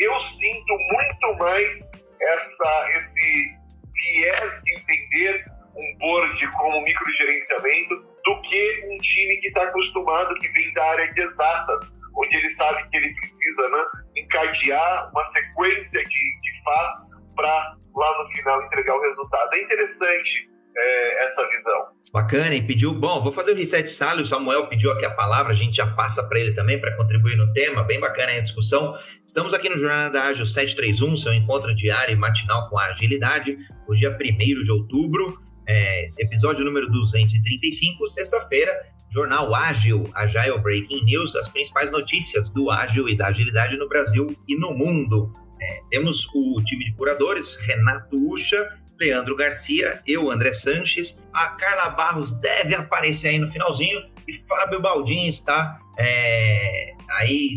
[0.00, 1.88] eu sinto muito mais
[2.20, 3.56] essa, esse
[3.94, 5.44] viés de entender
[5.76, 11.12] um board como microgerenciamento do que um time que está acostumado, que vem da área
[11.12, 13.84] de exatas, onde ele sabe que ele precisa né,
[14.16, 17.02] encadear uma sequência de, de fatos
[17.36, 19.54] para lá no final entregar o resultado.
[19.54, 21.86] É interessante é, essa visão.
[22.12, 22.94] Bacana, e pediu.
[22.94, 24.22] Bom, vou fazer o reset sala.
[24.22, 27.36] O Samuel pediu aqui a palavra, a gente já passa para ele também para contribuir
[27.36, 27.82] no tema.
[27.84, 28.96] Bem bacana a discussão.
[29.26, 33.58] Estamos aqui no Jornada Ágil 731, seu encontro diário e matinal com a agilidade.
[33.88, 34.16] Hoje é 1
[34.62, 38.72] de outubro, é, episódio número 235, sexta-feira.
[39.12, 44.36] Jornal Ágil, Agile Breaking News, as principais notícias do ágil e da agilidade no Brasil
[44.46, 45.32] e no mundo.
[45.60, 51.88] É, temos o time de curadores, Renato Ucha, Leandro Garcia, eu, André Sanches, a Carla
[51.90, 57.56] Barros deve aparecer aí no finalzinho e Fábio Baldin está é, aí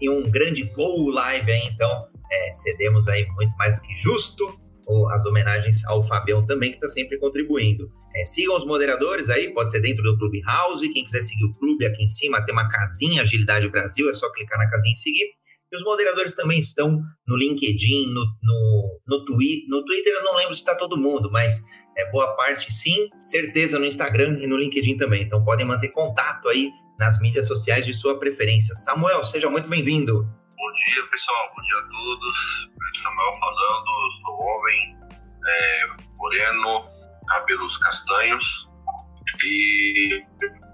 [0.00, 1.88] em um grande Go Live aí, então
[2.30, 4.62] é, cedemos aí muito mais do que justo
[5.12, 7.90] as homenagens ao Fabião também, que está sempre contribuindo.
[8.14, 10.88] É, sigam os moderadores aí, pode ser dentro do Clubhouse.
[10.92, 14.30] Quem quiser seguir o clube aqui em cima, tem uma casinha Agilidade Brasil, é só
[14.30, 15.32] clicar na casinha e seguir.
[15.74, 20.12] E os moderadores também estão no LinkedIn, no, no, no, twi no Twitter.
[20.12, 21.64] Eu não lembro se está todo mundo, mas
[21.98, 23.08] é boa parte sim.
[23.24, 25.24] Certeza no Instagram e no LinkedIn também.
[25.24, 28.72] Então podem manter contato aí nas mídias sociais de sua preferência.
[28.76, 30.22] Samuel, seja muito bem-vindo.
[30.22, 31.52] Bom dia, pessoal.
[31.56, 32.70] Bom dia a todos.
[33.02, 34.12] Samuel falando.
[34.20, 34.96] Sou homem,
[35.44, 36.88] é, moreno,
[37.26, 38.70] cabelos castanhos.
[39.44, 40.22] E,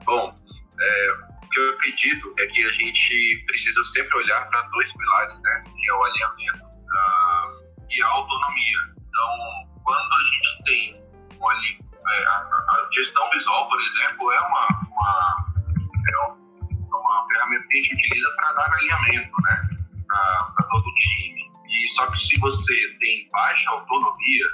[0.04, 0.34] bom,
[0.78, 5.64] é, que eu acredito é que a gente precisa sempre olhar para dois pilares, né?
[5.64, 8.78] Que é o alinhamento uh, e a autonomia.
[8.96, 11.10] Então, quando a gente tem
[11.42, 15.36] ali, é, a, a, gestão visual, por exemplo, é uma, uma,
[16.08, 19.68] é uma ferramenta que a gente utiliza para dar alinhamento, né?
[20.08, 21.50] Para todo o time.
[21.68, 24.44] E só que se você tem baixa autonomia,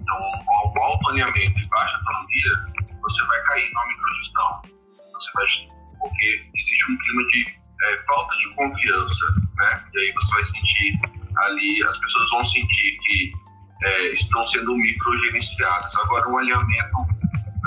[0.00, 4.62] então alto alinhamento e baixa autonomia, você vai cair na microgestão.
[5.12, 5.46] Você vai
[5.98, 9.24] porque existe um clima de é, falta de confiança,
[9.56, 9.84] né?
[9.94, 10.98] E aí você vai sentir
[11.38, 13.32] ali, as pessoas vão sentir que
[13.84, 15.94] é, estão sendo microgerenciadas.
[15.96, 16.96] Agora, um alinhamento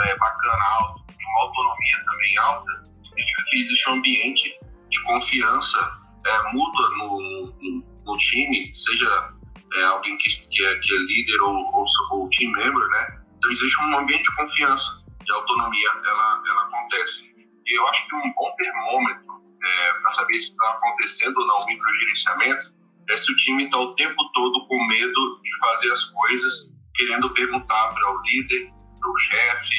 [0.03, 5.91] é, bacana, alto, uma autonomia também alta, significa que existe um ambiente de confiança
[6.25, 9.29] é, mútua no, no, no, time, seja
[9.73, 13.21] é, alguém que, que, é, que é líder ou, ou, ou team member, né?
[13.37, 17.30] Então, existe um ambiente de confiança e autonomia, ela, ela acontece
[17.75, 21.65] eu acho que um bom termômetro é, para saber se está acontecendo ou não o
[21.65, 22.73] microgerenciamento
[23.09, 27.33] é se o time está o tempo todo com medo de fazer as coisas, querendo
[27.33, 29.75] perguntar para o líder, para o chefe,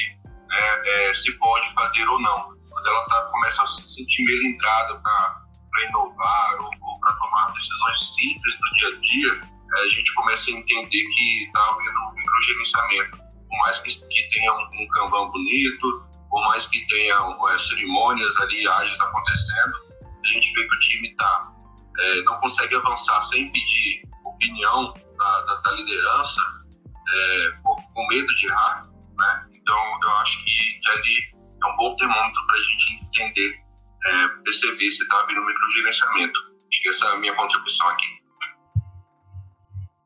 [0.47, 2.53] né, é, se pode fazer ou não.
[2.69, 8.13] Quando ela tá, começa a se sentir melindrada para inovar ou, ou para tomar decisões
[8.13, 12.13] simples do dia a dia, é, a gente começa a entender que está havendo um
[12.13, 13.17] microgerenciamento.
[13.17, 18.67] por mais que, que tenha um, um bonito, por mais que tenha é, cerimônias ali,
[18.67, 21.53] ágeis acontecendo, a gente vê que o time tá,
[21.99, 26.41] é, não consegue avançar sem pedir opinião da, da, da liderança,
[27.07, 28.83] é, por, com medo de errar,
[29.15, 29.49] né?
[29.53, 31.19] Então, eu acho que, que ali
[31.63, 33.55] é um bom termômetro para a gente entender,
[34.03, 36.39] é, perceber se está havendo microgerenciamento.
[36.39, 38.07] Acho que essa é a minha contribuição aqui.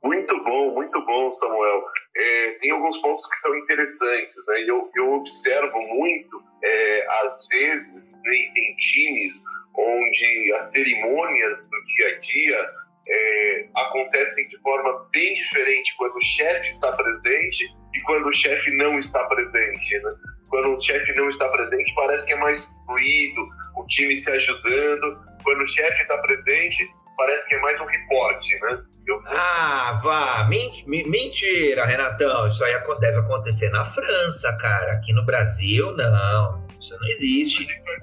[0.04, 1.84] Muito bom, muito bom, Samuel.
[2.20, 4.64] É, tem alguns pontos que são interessantes, né?
[4.68, 9.40] Eu, eu observo muito, é, às vezes, né, tem times
[9.76, 12.70] onde as cerimônias do dia a dia
[13.08, 18.72] é, acontecem de forma bem diferente quando o chefe está presente e quando o chefe
[18.72, 20.00] não está presente.
[20.00, 20.12] Né?
[20.50, 23.42] Quando o chefe não está presente, parece que é mais fluido,
[23.78, 25.28] o time se ajudando.
[25.44, 26.84] Quando o chefe está presente,
[27.18, 28.84] parece que é mais um reporte, né?
[29.30, 30.48] Ah, vá.
[30.48, 32.48] Mentira, Renatão.
[32.48, 34.94] Isso aí deve acontecer na França, cara.
[34.94, 36.68] Aqui no Brasil, não.
[36.80, 37.64] Isso não existe.
[37.64, 38.00] A gente vai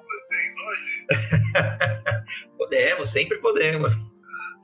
[0.00, 1.06] francês hoje?
[2.56, 3.94] podemos, sempre podemos.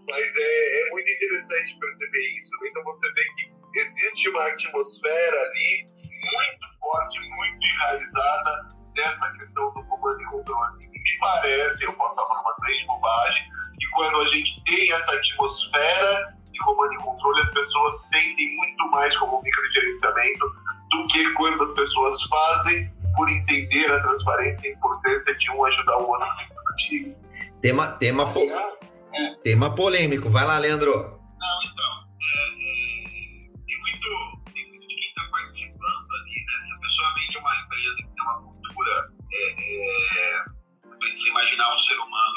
[0.08, 2.50] Mas é, é, muito interessante perceber isso.
[2.60, 2.68] Né?
[2.70, 9.84] Então você vê que existe uma atmosfera ali muito forte, muito enraizada nessa questão do
[9.86, 10.84] comando e controle.
[10.84, 13.44] E me parece, eu posso estar falando uma grande bobagem,
[13.80, 18.90] que quando a gente tem essa atmosfera de comando e controle, as pessoas sentem muito
[18.90, 20.46] mais como um microgerenciamento
[20.90, 25.64] do que quando as pessoas fazem por entender a transparência e a importância de um
[25.64, 27.16] ajudar o outro no time.
[27.60, 28.40] Tema, tema, po...
[28.40, 29.34] é.
[29.42, 30.30] tema polêmico.
[30.30, 30.92] Vai lá, Leandro.
[30.92, 32.06] Não, então,
[33.66, 36.44] tem muito, tem muito de quem está participando ali?
[36.62, 40.44] Se a pessoa vem de uma empresa que tem uma cultura, é, é,
[41.16, 42.29] você imaginar um ser humano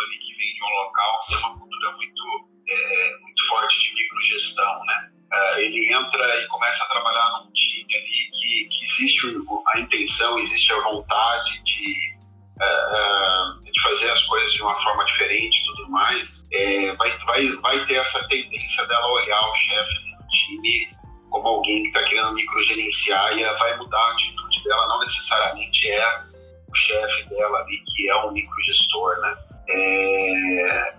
[0.66, 5.10] um local que tem uma cultura muito, é, muito forte de microgestão, né?
[5.32, 9.28] É, ele entra e começa a trabalhar num time ali que, que existe
[9.74, 12.16] a intenção, existe a vontade de,
[12.62, 17.48] uh, de fazer as coisas de uma forma diferente e tudo mais, é, vai, vai,
[17.58, 20.94] vai ter essa tendência dela olhar o chefe do time
[21.34, 25.90] como alguém que está querendo microgerenciar e ela vai mudar a atitude dela, não necessariamente
[25.90, 26.22] é
[26.70, 29.36] o chefe dela ali que é um microgestor, né?
[29.70, 30.94] É,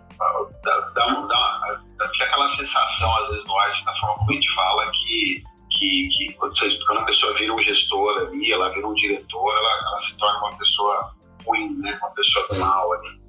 [0.62, 4.90] dá, dá, dá, aquela sensação, às vezes, no ar, da forma como a gente fala,
[4.90, 5.42] que,
[5.78, 9.56] que, que quando, você, quando a pessoa vira um gestor ali, ela vira um diretor,
[9.56, 11.14] ela, ela se torna uma pessoa
[11.46, 11.98] ruim, né?
[12.00, 13.24] uma pessoa mal ali.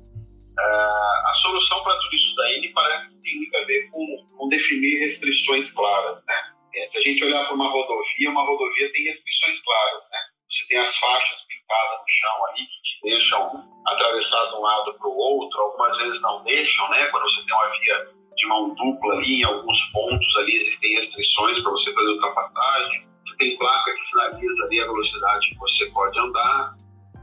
[0.57, 4.25] Uh, a solução para tudo isso daí me parece que tem muito a ver com,
[4.37, 6.23] com definir restrições claras.
[6.25, 6.35] Né?
[6.75, 10.03] É, se a gente olhar para uma rodovia, uma rodovia tem restrições claras.
[10.09, 10.19] Né?
[10.55, 14.93] Você tem as faixas pintadas no chão ali que te deixam atravessar de um lado
[14.93, 17.07] para o outro, algumas vezes não deixam, né?
[17.07, 21.59] Quando você tem uma via de mão dupla ali, em alguns pontos ali existem restrições
[21.59, 23.05] para você fazer ultrapassagem.
[23.27, 26.73] Você tem placa que sinaliza ali a velocidade que você pode andar.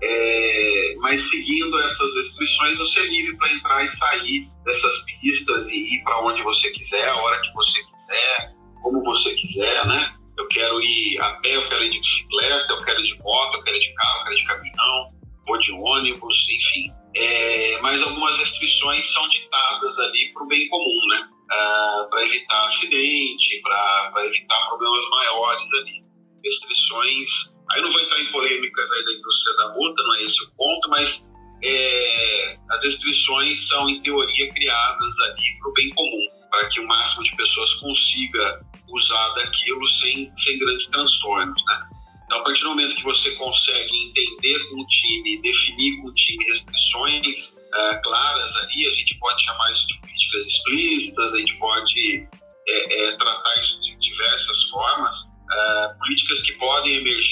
[0.03, 5.77] É, mas seguindo essas restrições, você é livre para entrar e sair dessas pistas e
[5.77, 10.22] ir para onde você quiser, a hora que você quiser, como você quiser, né?
[10.43, 13.55] Eu quero ir a pé, eu quero ir de bicicleta, eu quero ir de moto,
[13.55, 15.09] eu quero ir de carro, eu quero ir de caminhão,
[15.47, 16.93] ou de ônibus, enfim.
[17.15, 21.29] É, mas algumas restrições são ditadas ali para o bem comum, né?
[21.49, 26.03] Ah, para evitar acidente, para evitar problemas maiores ali.
[26.45, 27.57] Restrições.
[27.71, 30.57] Aí não vou entrar em polêmicas aí da indústria da multa, não é esse o
[30.57, 31.31] ponto, mas
[31.63, 36.87] é, as restrições são, em teoria, criadas ali para o bem comum, para que o
[36.87, 41.89] máximo de pessoas consiga usar daquilo sem, sem grandes transtornos, né?
[42.27, 46.15] Então, a partir do momento que você consegue entender com o time, definir com o
[46.15, 51.59] time restrições uh, claras ali, a gente pode chamar isso de políticas explícitas, a gente
[51.59, 52.29] pode
[52.69, 55.17] é, é, tratar isso de diversas formas.
[55.25, 57.32] Uh, políticas que podem emergir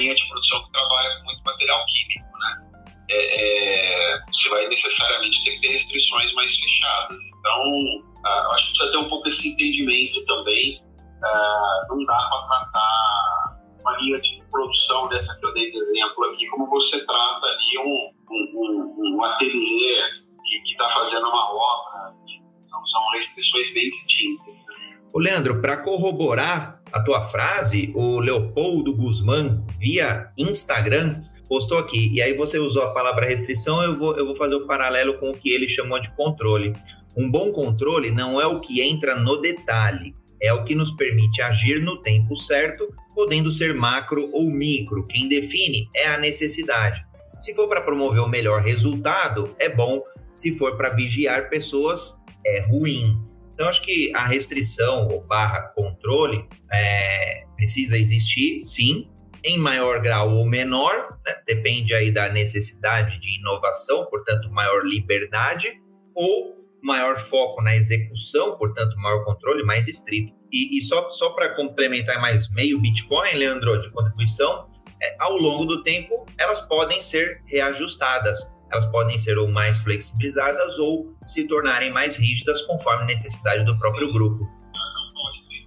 [0.00, 0.69] linha de produção
[25.40, 32.12] Leandro, para corroborar a tua frase, o Leopoldo Guzmán, via Instagram, postou aqui.
[32.12, 35.18] E aí você usou a palavra restrição, eu vou, eu vou fazer o um paralelo
[35.18, 36.74] com o que ele chamou de controle.
[37.16, 41.40] Um bom controle não é o que entra no detalhe, é o que nos permite
[41.40, 45.06] agir no tempo certo, podendo ser macro ou micro.
[45.06, 47.02] Quem define é a necessidade.
[47.38, 50.02] Se for para promover o melhor resultado, é bom.
[50.34, 53.29] Se for para vigiar pessoas, é ruim.
[53.60, 59.10] Então, acho que a restrição ou barra controle é, precisa existir, sim,
[59.44, 61.34] em maior grau ou menor, né?
[61.46, 65.78] depende aí da necessidade de inovação, portanto, maior liberdade,
[66.14, 70.32] ou maior foco na execução, portanto, maior controle, mais estrito.
[70.50, 74.70] E, e só, só para complementar mais meio Bitcoin, Leandro, de contribuição,
[75.02, 80.78] é, ao longo do tempo, elas podem ser reajustadas elas podem ser ou mais flexibilizadas
[80.78, 84.44] ou se tornarem mais rígidas conforme necessidade do próprio grupo.
[84.74, 85.66] Elas não podem ser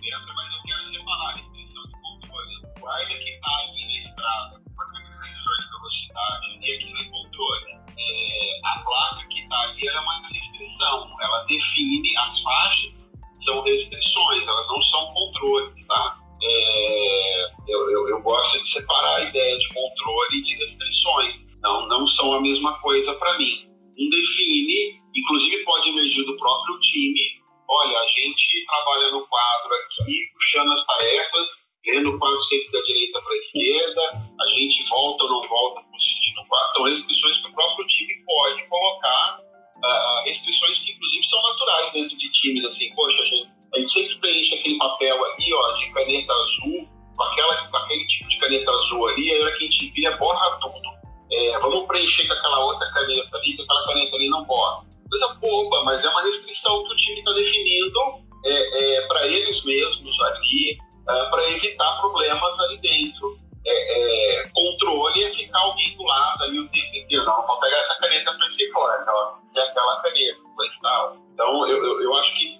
[0.00, 2.54] dentro, mas eu quero separar a restrição de controle.
[2.64, 7.10] O guarda que está aqui na estrada, com aquele sensor de velocidade e aqui no
[7.10, 7.78] controle.
[7.98, 14.46] É, a placa que está ali é uma restrição, ela define as faixas, são restrições,
[14.46, 16.27] elas não são controles, tá?
[16.42, 21.56] É, eu, eu, eu, gosto de separar a ideia de controle e de restrições.
[21.60, 23.66] Não, não são a mesma coisa para mim.
[23.98, 27.38] Um define, inclusive pode emergir do próprio time.
[27.68, 32.80] Olha, a gente trabalha no quadro aqui, puxando as tarefas, lendo o quadro sempre da
[32.80, 34.02] direita para a esquerda,
[34.40, 36.72] a gente volta ou não volta para o no quadro.
[36.74, 42.16] São restrições que o próprio time pode colocar, uh, restrições que inclusive são naturais dentro
[42.16, 45.92] de times, assim, poxa, a gente a gente sempre preenche aquele papel ali, ó, de
[45.92, 49.64] caneta azul, com, aquela, com aquele tipo de caneta azul ali, aí a hora que
[49.64, 50.98] a gente vira, borra tudo.
[51.30, 54.86] É, vamos preencher com aquela outra caneta ali, que aquela caneta ali não borra.
[55.10, 58.00] Coisa boba, mas é uma restrição que o time está definindo
[58.44, 63.36] é, é, para eles mesmos ali, é, para evitar problemas ali dentro.
[63.66, 67.24] É, é, controle é ficar alguém do lado ali o tempo inteiro.
[67.24, 71.16] Não, vou pegar essa caneta para esse fora, então, se é aquela caneta, coisa tal.
[71.34, 72.57] Então, eu, eu, eu acho que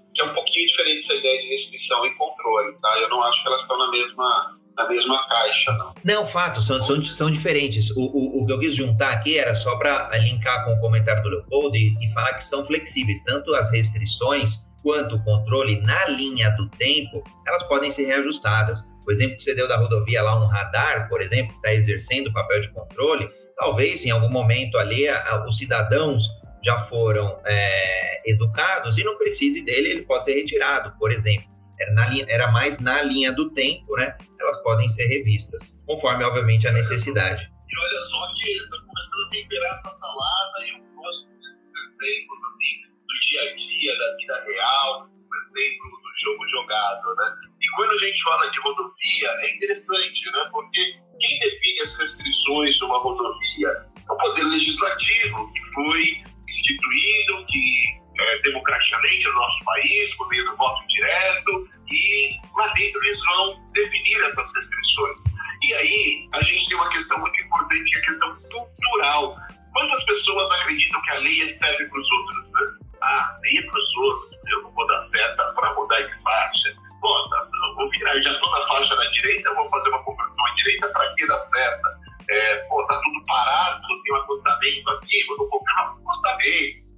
[0.79, 2.99] que é um pouquinho diferente essa ideia de restrição e controle, tá?
[3.01, 5.95] Eu não acho que elas estão na mesma, na mesma caixa, não.
[6.05, 7.91] Não, fato, são, são, são diferentes.
[7.91, 11.23] O, o, o que eu quis juntar aqui era só para linkar com o comentário
[11.23, 16.07] do Leopoldo e, e falar que são flexíveis, tanto as restrições quanto o controle na
[16.07, 18.81] linha do tempo, elas podem ser reajustadas.
[19.07, 22.33] O exemplo que você deu da rodovia lá, um radar, por exemplo, está exercendo o
[22.33, 26.29] papel de controle, talvez em algum momento ali a, a, os cidadãos
[26.65, 31.49] já foram é, educados e não precise dele, ele pode ser retirado, por exemplo.
[31.81, 34.17] Era, na linha, era mais na linha do tempo, né?
[34.41, 37.45] Elas podem ser revistas, conforme, obviamente, a necessidade.
[37.45, 42.39] E olha só que está começando a temperar essa salada e eu gosto desses exemplos,
[42.51, 47.35] assim, do dia a dia, da vida real, por exemplo, do jogo jogado, né?
[47.61, 50.49] E quando a gente fala de rodovia, é interessante, né?
[50.51, 50.81] Porque
[51.21, 57.99] quem define as restrições de uma rodovia é o Poder Legislativo, que foi instituído que
[58.19, 63.71] é, democraticamente no nosso país, por meio do voto direto, e lá dentro eles vão
[63.73, 65.21] definir essas restrições.
[65.63, 69.37] E aí a gente tem uma questão muito importante, que é a questão cultural.
[69.73, 72.53] Quantas pessoas acreditam que a lei serve para os outros?
[72.53, 72.61] Né?
[73.03, 76.75] Ah, lei é para os outros, eu não vou dar seta para mudar de faixa.
[77.01, 80.55] Tá, eu vou virar, já estou na faixa da direita, vou fazer uma conversão à
[80.57, 82.01] direita, para que dar seta?
[82.31, 86.89] É, pô, tá tudo parado, tem um acostamento aqui, não vou pelo acostamento.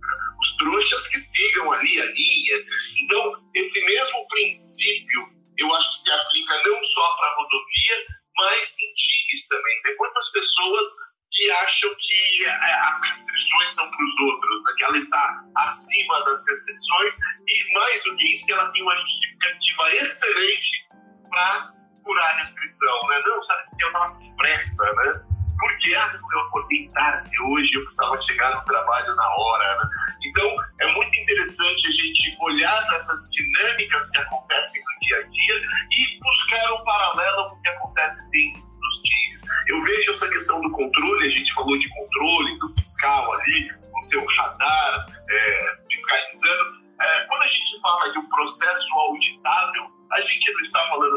[0.41, 2.57] Os trouxas que sigam ali a linha.
[3.05, 5.20] Então, esse mesmo princípio,
[5.59, 8.07] eu acho que se aplica não só para a rodovia,
[8.37, 9.81] mas em times também.
[9.85, 9.93] Né?
[9.99, 10.89] Quantas pessoas
[11.31, 14.72] que acham que é, as restrições são para os outros, né?
[14.76, 17.14] que ela está acima das restrições,
[17.47, 20.89] e mais do que isso, que ela tem uma justificativa excelente
[21.28, 23.22] para curar a restrição, né?
[23.26, 25.30] Não, sabe, eu estava com pressa, né?
[25.61, 29.76] porque ah, eu acordei tarde hoje, eu precisava chegar no trabalho na hora.
[29.76, 29.90] Né?
[30.24, 30.48] Então,
[30.80, 35.55] é muito interessante a gente olhar para essas dinâmicas que acontecem no dia a dia
[35.92, 39.42] e buscar um paralelo com o que acontece dentro dos times.
[39.68, 44.03] Eu vejo essa questão do controle, a gente falou de controle, do fiscal ali, com
[44.03, 46.80] seu radar é, fiscalizando.
[47.03, 51.09] É, quando a gente fala de um processo auditável, a gente não está falando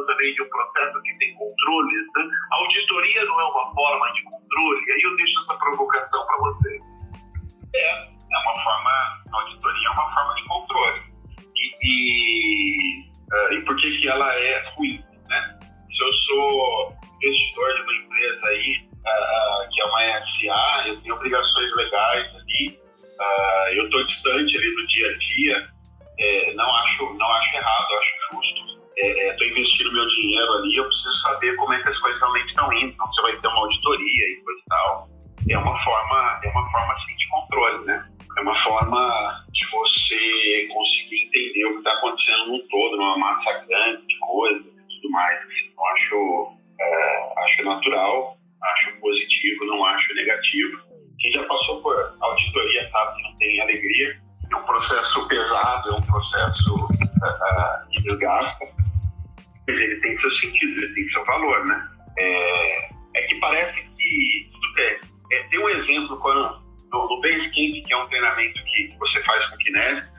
[0.63, 2.07] processo que tem controles.
[2.15, 2.23] Né?
[2.51, 4.22] Auditoria não é uma forma de
[61.33, 61.89] valor, né?
[62.17, 64.99] É, é que parece que tudo bem.
[65.31, 66.61] É, tem um exemplo quando
[66.91, 70.13] no, no Basecamp, que é um treinamento que você faz com o Kinect,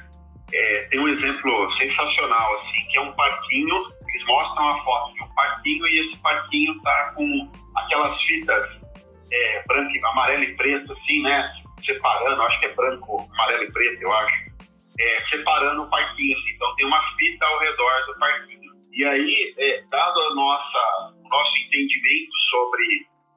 [0.52, 3.74] é, tem um exemplo sensacional, assim, que é um parquinho,
[4.08, 8.84] eles mostram a foto de um parquinho e esse parquinho tá com aquelas fitas
[9.32, 11.48] é, branco, amarelo e preto, assim, né,
[11.80, 14.44] separando, acho que é branco, amarelo e preto, eu acho,
[15.00, 18.53] é, separando o parquinho, assim, então tem uma fita ao redor do parquinho.
[18.94, 20.78] E aí, é, dado a nossa,
[21.24, 22.84] o nosso entendimento sobre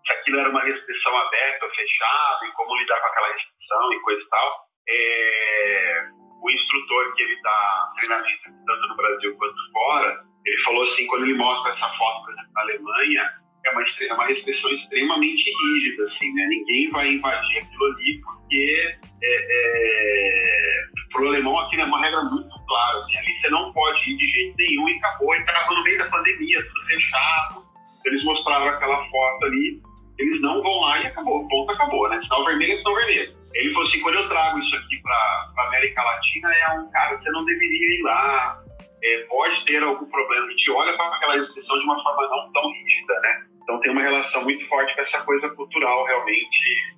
[0.05, 3.99] que aquilo era uma restrição aberta ou fechada e como lidar com aquela restrição e
[4.01, 4.51] coisa e tal,
[4.89, 5.99] é,
[6.41, 11.23] o instrutor que ele dá treinamento tanto no Brasil quanto fora, ele falou assim, quando
[11.23, 13.33] ele mostra essa foto, por exemplo, na Alemanha,
[13.65, 16.45] é uma, é uma restrição extremamente rígida, assim, né?
[16.47, 22.23] Ninguém vai invadir aquilo ali porque é, é, para o alemão aquilo é uma regra
[22.23, 25.83] muito clara, assim, ali você não pode ir de jeito nenhum e acabou, entrava no
[25.83, 27.65] meio da pandemia, tudo fechado,
[28.05, 29.81] eles mostraram aquela foto ali
[30.17, 32.19] eles não vão lá e acabou, o ponto acabou, né?
[32.21, 33.37] Sinal vermelho é sinal vermelho.
[33.53, 37.29] Ele falou assim: quando eu trago isso aqui para América Latina, é um cara, você
[37.31, 38.63] não deveria ir lá,
[39.03, 40.47] é, pode ter algum problema.
[40.47, 43.45] A gente olha para aquela restrição de uma forma não tão rígida, né?
[43.61, 46.97] Então tem uma relação muito forte com essa coisa cultural, realmente,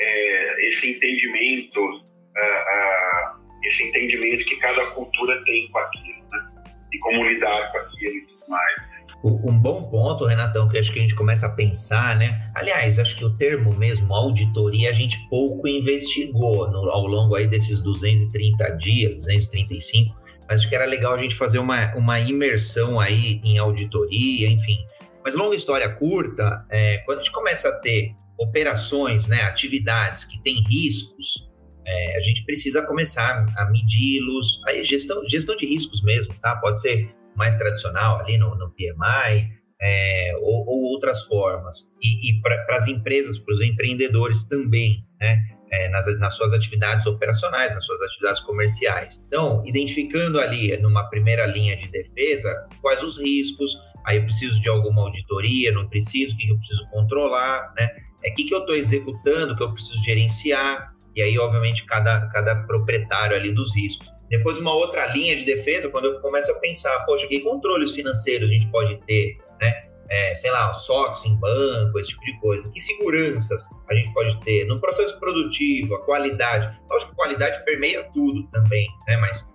[0.00, 6.46] é, esse entendimento, uh, uh, esse entendimento que cada cultura tem com aquilo, né?
[6.92, 8.76] E como lidar com aquilo e tudo mais.
[9.22, 12.50] Um bom ponto, Renatão, que acho que a gente começa a pensar, né?
[12.54, 17.46] Aliás, acho que o termo mesmo, auditoria, a gente pouco investigou no, ao longo aí
[17.46, 20.16] desses 230 dias, 235,
[20.48, 24.78] mas acho que era legal a gente fazer uma, uma imersão aí em auditoria, enfim.
[25.22, 30.42] Mas longa história curta, é, quando a gente começa a ter operações, né, atividades que
[30.42, 31.49] têm riscos,
[31.86, 36.56] é, a gente precisa começar a medi-los, aí gestão, gestão de riscos mesmo, tá?
[36.56, 41.92] Pode ser mais tradicional ali no, no PMI, é, ou, ou, outras formas.
[42.02, 45.38] E, e para as empresas, para os empreendedores também, né?
[45.72, 49.24] É, nas, nas, suas atividades operacionais, nas suas atividades comerciais.
[49.28, 54.68] Então, identificando ali numa primeira linha de defesa quais os riscos, aí eu preciso de
[54.68, 57.88] alguma auditoria, não preciso, o que eu preciso controlar, né?
[58.22, 62.28] É o que, que eu estou executando, que eu preciso gerenciar, e aí, obviamente, cada,
[62.28, 64.08] cada proprietário ali dos riscos.
[64.28, 68.48] Depois, uma outra linha de defesa, quando eu começo a pensar, poxa, que controles financeiros
[68.48, 69.90] a gente pode ter, né?
[70.08, 72.70] É, sei lá, SOX em banco, esse tipo de coisa.
[72.72, 76.76] Que seguranças a gente pode ter no processo produtivo, a qualidade.
[76.92, 79.16] Acho que qualidade permeia tudo também, né?
[79.18, 79.52] Mas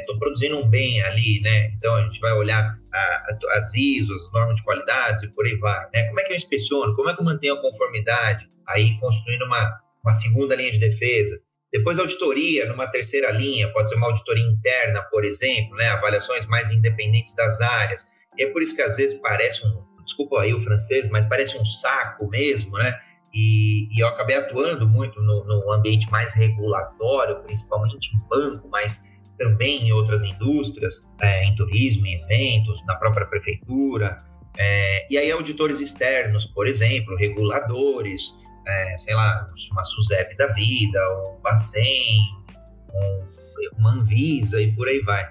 [0.00, 1.70] estou é, produzindo um bem ali, né?
[1.76, 5.44] Então a gente vai olhar a, a, as ISOs, as normas de qualidade e por
[5.44, 5.84] aí vai.
[5.92, 6.04] Né?
[6.04, 6.94] Como é que eu inspeciono?
[6.94, 8.48] Como é que eu mantenho a conformidade?
[8.68, 11.40] Aí construindo uma, uma segunda linha de defesa.
[11.72, 15.88] Depois, auditoria numa terceira linha, pode ser uma auditoria interna, por exemplo, né?
[15.88, 18.06] avaliações mais independentes das áreas.
[18.36, 21.56] E é por isso que às vezes parece um, desculpa aí o francês, mas parece
[21.58, 22.94] um saco mesmo, né?
[23.32, 29.04] E, e eu acabei atuando muito no, no, ambiente mais regulatório, principalmente em banco, mas
[29.38, 34.18] também em outras indústrias, é, em turismo, em eventos, na própria prefeitura.
[34.58, 38.36] É, e aí, auditores externos, por exemplo, reguladores,
[38.66, 42.20] é, sei lá, uma SUSEP da vida, um Bacen,
[42.94, 43.28] um,
[43.78, 45.28] uma Anvisa e por aí vai.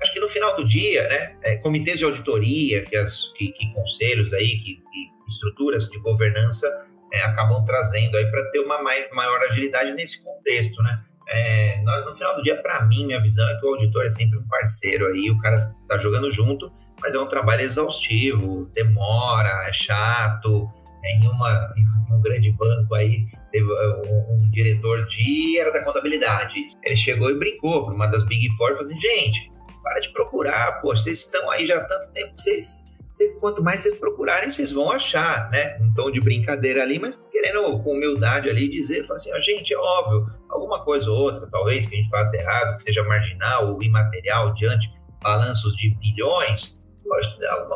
[0.00, 3.72] Acho que no final do dia, né, é, comitês de auditoria, que, as, que, que
[3.72, 6.66] conselhos aí, que, que, estruturas de governança
[7.12, 11.02] é, acabam trazendo aí para ter uma mai, maior agilidade nesse contexto, né?
[11.28, 14.08] É, no, no, final do dia, para mim, minha visão é que o auditor é
[14.08, 16.70] sempre um parceiro aí, o cara tá jogando junto,
[17.00, 20.68] mas é um trabalho exaustivo, demora, é chato.
[21.04, 25.72] É, em, uma, em um grande banco aí, teve uh, um, um, diretor de era
[25.72, 26.64] da contabilidade.
[26.84, 29.50] Ele chegou e brincou para uma das Big Four, falou assim, gente,
[29.82, 32.92] para de procurar, pô, vocês estão aí já há tanto tempo, vocês
[33.40, 35.76] quanto mais vocês procurarem, vocês vão achar, né?
[35.80, 39.74] Um tom de brincadeira ali, mas querendo com humildade ali dizer, falar assim, ó, gente,
[39.74, 43.74] é óbvio, alguma coisa ou outra, talvez que a gente faça errado, que seja marginal
[43.74, 44.90] ou imaterial diante
[45.22, 46.81] balanços de bilhões,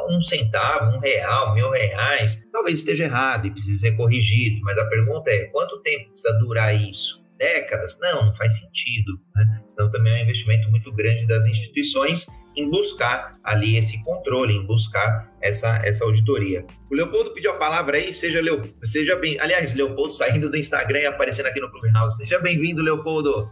[0.09, 4.85] um centavo, um real, mil reais, talvez esteja errado e precise ser corrigido, mas a
[4.87, 7.25] pergunta é, quanto tempo precisa durar isso?
[7.39, 7.99] Décadas?
[8.01, 9.13] Não, não faz sentido.
[9.35, 9.63] Né?
[9.69, 12.27] Senão também é um investimento muito grande das instituições
[12.57, 16.65] em buscar ali esse controle, em buscar essa, essa auditoria.
[16.91, 19.39] O Leopoldo pediu a palavra aí, seja, Leo, seja bem.
[19.39, 22.17] Aliás, Leopoldo saindo do Instagram e aparecendo aqui no Clubhouse.
[22.17, 23.51] Seja bem-vindo, Leopoldo.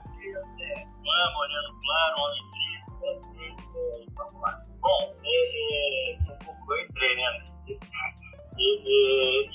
[4.80, 5.13] Bom,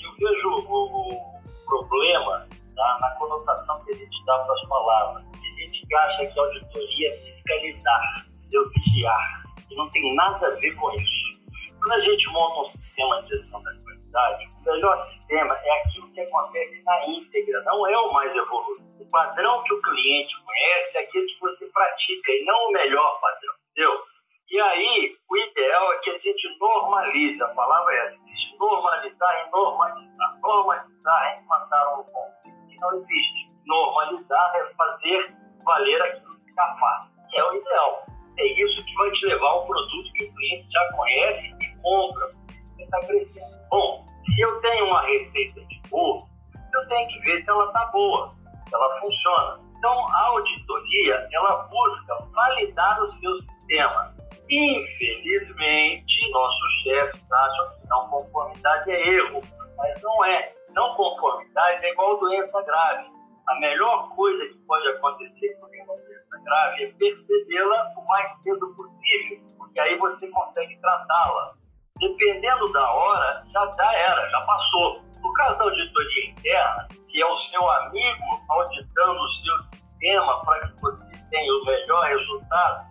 [0.02, 5.24] eu vejo o, problema tá, na conotação que a gente dá para as palavras.
[5.24, 10.92] A gente acha que auditoria é fiscalizar, vigiar e não tem nada a ver com
[10.92, 11.40] isso.
[11.78, 16.12] Quando a gente monta um sistema de gestão da qualidade, o melhor sistema é aquilo
[16.12, 18.90] que acontece na íntegra, não é o mais evoluído.
[19.00, 23.20] O padrão que o cliente conhece é aquele que você pratica e não o melhor
[23.20, 24.09] padrão, entendeu?
[24.50, 29.46] E aí, o ideal é que a gente normalize, a palavra é essa, existe normalizar
[29.46, 30.40] e normalizar.
[30.42, 33.50] Normalizar é mandar um conceito que não existe.
[33.66, 38.94] Normalizar é fazer valer aquilo que está fácil, que é o ideal é isso que
[38.94, 42.32] vai te levar ao produto que o cliente já conhece e compra.
[42.48, 43.68] Você está crescendo.
[43.68, 46.26] Bom, se eu tenho uma receita de bolo,
[46.74, 48.34] eu tenho que ver se ela está boa,
[48.66, 49.60] se ela funciona.
[49.76, 54.14] Então, a auditoria, ela busca validar o seu sistema.
[54.50, 59.40] Infelizmente, nossos chefes acham que não conformidade é erro,
[59.76, 60.52] mas não é.
[60.70, 63.08] Não conformidade é igual doença grave.
[63.48, 68.74] A melhor coisa que pode acontecer com uma doença grave é percebê-la o mais cedo
[68.74, 71.54] possível, porque aí você consegue tratá-la.
[72.00, 75.00] Dependendo da hora, já, já era, já passou.
[75.22, 80.60] No caso da auditoria interna, que é o seu amigo auditando o seu sistema para
[80.60, 82.88] que você tenha o melhor resultado,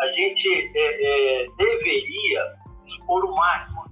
[0.00, 3.84] a gente é, é, deveria expor o máximo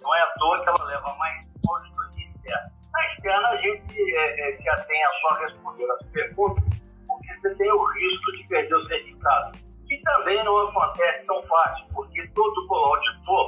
[0.00, 2.72] Não é à toa que ela leva mais tempo auditoria interna.
[2.92, 6.64] Na externa, a gente é, é, se atém a só responder as perguntas,
[7.06, 9.58] porque você tem o risco de perder o certificado.
[9.88, 13.46] E também não acontece tão fácil, porque todo auditor,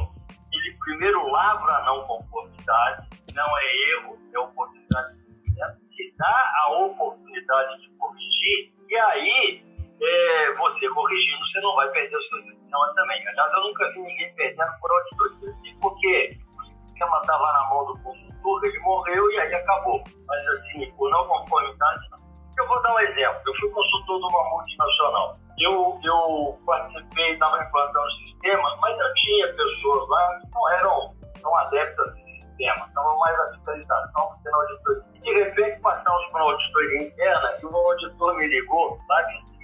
[0.53, 7.81] ele primeiro lavra a não conformidade, não é erro, é oportunidade de dá a oportunidade
[7.81, 13.29] de corrigir, e aí é, você corrigindo, você não vai perder o seu sistema também.
[13.29, 17.99] Aliás, eu nunca vi ninguém perdendo por auditoria, porque o sistema estava na mão do
[18.03, 18.29] consultor
[18.65, 20.03] ele morreu e aí acabou.
[20.27, 22.01] Mas assim, por não conformidade.
[22.59, 23.41] Eu vou dar um exemplo.
[23.47, 25.37] Eu fui consultor de uma multinacional.
[25.59, 31.15] Eu, eu participei, estava implantando o sistema, mas eu tinha pessoas lá que não eram
[31.41, 35.05] tão adeptas desse sistema, estavam mais na fiscalização do que na auditoria.
[35.15, 39.58] E de repente passamos para uma auditoria interna e o auditor me ligou lá de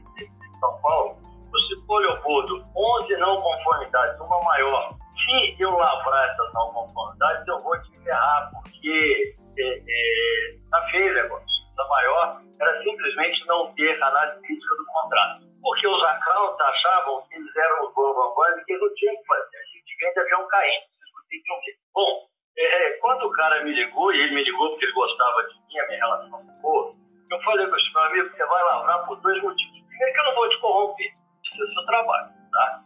[0.65, 1.17] São Paulo.
[1.51, 7.59] Você, pô, Leopoldo, 11 não conformidades, uma maior se eu lavrar essas não conformidades, eu
[7.61, 11.47] vou te ferrar, porque é, é, tá feio o negócio.
[11.79, 15.45] A maior era simplesmente não ter análise crítica do contrato.
[15.61, 19.57] Porque os accounts achavam que eles eram os bambambãs e que não tinham que fazer.
[19.57, 20.85] A gente vende avião caindo.
[21.93, 22.27] Bom,
[22.59, 25.79] é, quando o cara me ligou, e ele me ligou porque ele gostava de mim,
[25.79, 26.95] a minha relação boa,
[27.31, 29.84] eu falei para meu amigo, você vai lavrar por dois motivos.
[29.95, 31.07] Primeiro que eu não vou te corromper,
[31.45, 32.83] isso é seu trabalho, tá?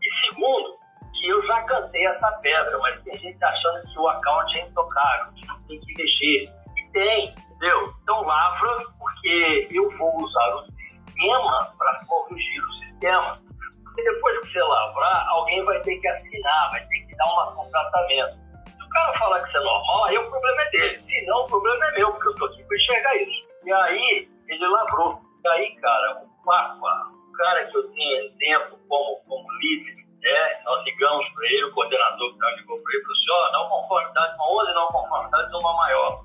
[0.00, 0.78] E segundo,
[1.12, 5.32] que eu já cantei essa pedra, mas tem gente achando que o account é intocável,
[5.34, 6.52] que não tem que mexer.
[6.76, 7.92] E tem, entendeu?
[8.00, 13.38] Então lavra, porque eu vou usar o sistema para corrigir o sistema.
[13.82, 17.70] Porque depois que você lavrar, alguém vai ter que assinar, vai ter que dar um
[17.70, 18.40] tratamento.
[18.66, 20.94] Se o cara falar que isso é normal, aí o problema é dele.
[20.94, 23.48] Se não, o problema é meu, porque eu estou aqui para enxergar isso.
[23.64, 25.20] E aí, ele lavrou.
[25.44, 30.62] E aí, cara, o Papa, o cara que eu tenho exemplo como, como líder, né?
[30.64, 33.52] Nós ligamos para ele, o coordenador que tá ligou para ele, falou assim, ó, oh,
[33.52, 36.24] não conformidade com 11 não conformidade uma maior.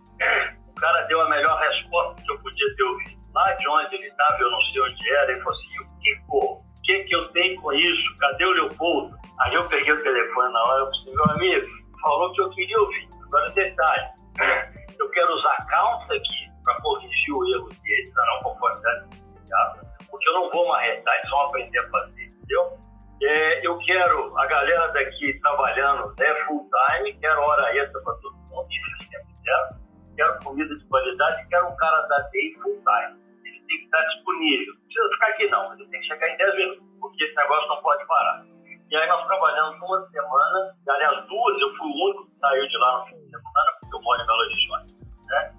[0.68, 3.18] O cara deu a melhor resposta que eu podia ter ouvido.
[3.34, 6.16] Lá de onde ele estava, eu não sei onde era, ele falou assim, o que
[6.28, 6.58] for?
[6.58, 8.18] O que, que eu tenho com isso?
[8.20, 9.18] Cadê o Leopoldo?
[9.40, 11.68] Aí eu peguei o telefone na hora e falei, meu amigo,
[12.02, 13.10] falou que eu queria ouvir.
[13.24, 14.08] Agora detalhe,
[15.00, 19.18] eu quero usar counts aqui para corrigir o erro deles, a não conformidade
[20.18, 22.78] porque eu não vou marretar, eles vão aprender a fazer, entendeu?
[23.22, 28.36] É, eu quero a galera daqui trabalhando né, full time, quero hora extra para todo
[28.36, 29.88] mundo, isso eu sempre quero.
[30.16, 33.22] Quero comida de qualidade, quero um cara da day full time.
[33.44, 34.74] Ele tem que estar disponível.
[34.74, 37.68] Não precisa ficar aqui não, ele tem que chegar em 10 minutos, porque esse negócio
[37.70, 38.46] não pode parar.
[38.90, 42.68] E aí nós trabalhamos uma semana, e aliás, duas, eu fui o único que saiu
[42.68, 44.96] de lá no fim de semana, porque eu moro em Belo Horizonte.
[45.26, 45.52] Né?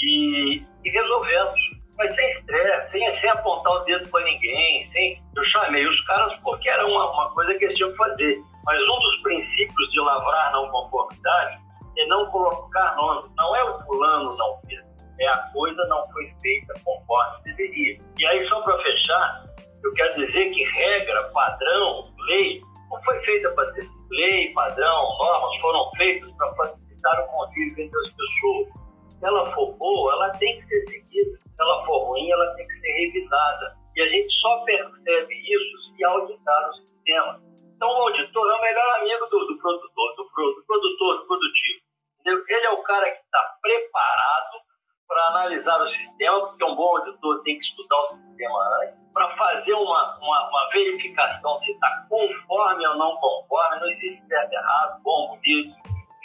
[0.00, 4.88] E, e resolvemos mas sem estresse, sem, sem apontar o dedo para ninguém.
[4.90, 5.22] Sem...
[5.36, 8.42] Eu chamei os caras porque era uma, uma coisa que eles tinham que fazer.
[8.64, 11.58] Mas um dos princípios de lavrar não conformidade
[11.98, 13.30] é não colocar nome.
[13.36, 14.82] Não é o fulano não fez,
[15.20, 17.98] é a coisa não foi feita conforme deveria.
[18.18, 19.44] E aí, só para fechar,
[19.82, 25.60] eu quero dizer que regra, padrão, lei, não foi feita para ser lei, padrão, normas
[25.60, 28.68] foram feitas para facilitar o convívio entre as pessoas.
[29.10, 32.66] Se ela for boa, ela tem que ser seguida se ela for ruim, ela tem
[32.66, 33.76] que ser revisada.
[33.96, 37.40] E a gente só percebe isso se auditar o sistema.
[37.76, 41.84] Então, o auditor é o melhor amigo do, do produtor, do, do produtor, do produtivo.
[42.20, 42.44] Entendeu?
[42.48, 44.64] Ele é o cara que está preparado
[45.06, 49.36] para analisar o sistema, porque um bom auditor tem que estudar o sistema antes, para
[49.36, 55.02] fazer uma, uma, uma, verificação se está conforme ou não conforme, não existe certo errado,
[55.02, 55.74] bom, bonito,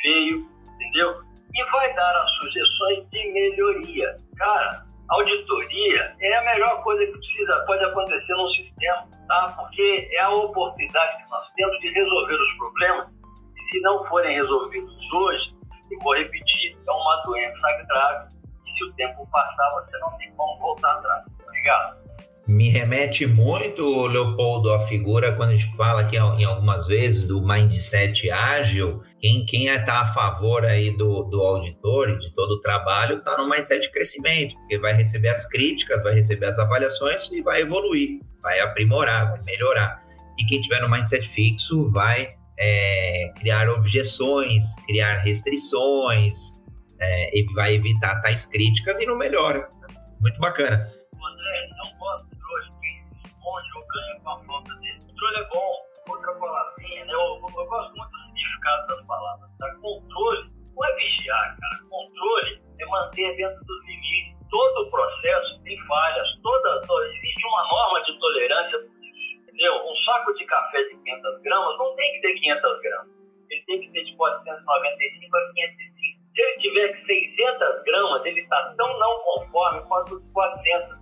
[0.01, 1.21] feio, entendeu?
[1.53, 4.15] E vai dar as sugestões de melhoria.
[4.37, 9.55] Cara, auditoria é a melhor coisa que precisa, pode acontecer num sistema, tá?
[9.57, 13.07] porque é a oportunidade que nós temos de resolver os problemas.
[13.55, 15.55] E se não forem resolvidos hoje,
[15.91, 18.29] eu vou repetir, é uma doença grave
[18.65, 21.25] e se o tempo passar, você não tem como voltar atrás.
[21.43, 22.08] Obrigado
[22.49, 27.39] me remete muito, Leopoldo, a figura quando a gente fala aqui em algumas vezes do
[27.45, 29.03] mindset ágil.
[29.19, 33.37] Quem, quem está a favor aí do, do auditor e de todo o trabalho está
[33.37, 37.61] no mindset de crescimento, porque vai receber as críticas, vai receber as avaliações e vai
[37.61, 40.03] evoluir, vai aprimorar, vai melhorar.
[40.39, 46.63] E quem tiver no mindset fixo vai é, criar objeções, criar restrições,
[46.99, 49.69] é, e vai evitar tais críticas e não melhora.
[50.19, 50.98] Muito bacana.
[54.29, 54.99] Eu ganho com a falta dele.
[55.07, 55.73] Controle é bom,
[56.09, 57.13] outra palavrinha, né?
[57.13, 59.49] Eu, eu, eu gosto muito do significado das palavras.
[59.57, 59.75] Tá?
[59.81, 61.83] Controle não é vigiar, cara.
[61.89, 64.39] Controle é manter dentro dos limites.
[64.49, 68.77] Todo o processo tem falhas, toda, toda existe uma norma de tolerância.
[69.43, 69.73] Entendeu?
[69.85, 73.19] Um saco de café de 500 gramas não tem que ter 500 gramas.
[73.49, 76.19] Ele tem que ter de 495 a 505.
[76.33, 80.98] Se ele tiver 600 gramas, ele está tão não conforme quanto os 400.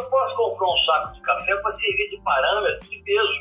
[0.00, 3.40] Eu posso comprar um saco de café para servir de parâmetro de peso,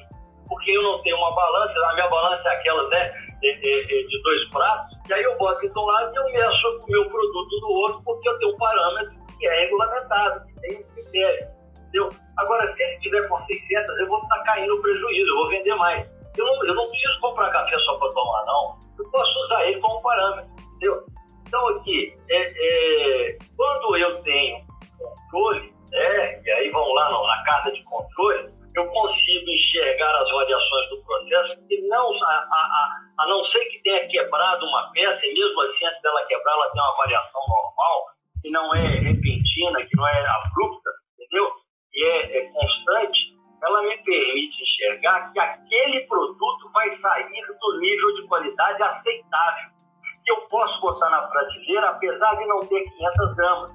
[0.49, 4.21] porque eu não tenho uma balança, a minha balança é aquela né, de, de, de
[4.21, 7.59] dois pratos, e aí eu boto de um lado e eu meço o meu produto
[7.61, 11.47] do outro, porque eu tenho um parâmetro que é regulamentado, que tem um critério.
[11.77, 12.09] Entendeu?
[12.37, 16.05] Agora, se ele tiver com 600, eu vou estar caindo prejuízo, eu vou vender mais.
[16.37, 18.79] Eu não, eu não preciso comprar café só para tomar, não.
[18.97, 21.05] Eu posso usar ele como parâmetro, entendeu?
[21.47, 24.61] Então, aqui, é, é, quando eu tenho
[24.99, 30.89] controle, é, e aí vamos lá na carta de controle, eu consigo enxergar as variações
[30.89, 35.33] do processo e não, a, a, a, não ser que tenha quebrado uma peça, e
[35.33, 38.05] mesmo assim, antes dela quebrar, ela tem uma variação normal,
[38.43, 41.51] que não é repentina, que não é abrupta, entendeu?
[41.93, 43.19] E é, é constante,
[43.63, 49.69] ela me permite enxergar que aquele produto vai sair do nível de qualidade aceitável.
[50.27, 53.71] Eu posso botar na prateleira, apesar de não ter 500 gramas,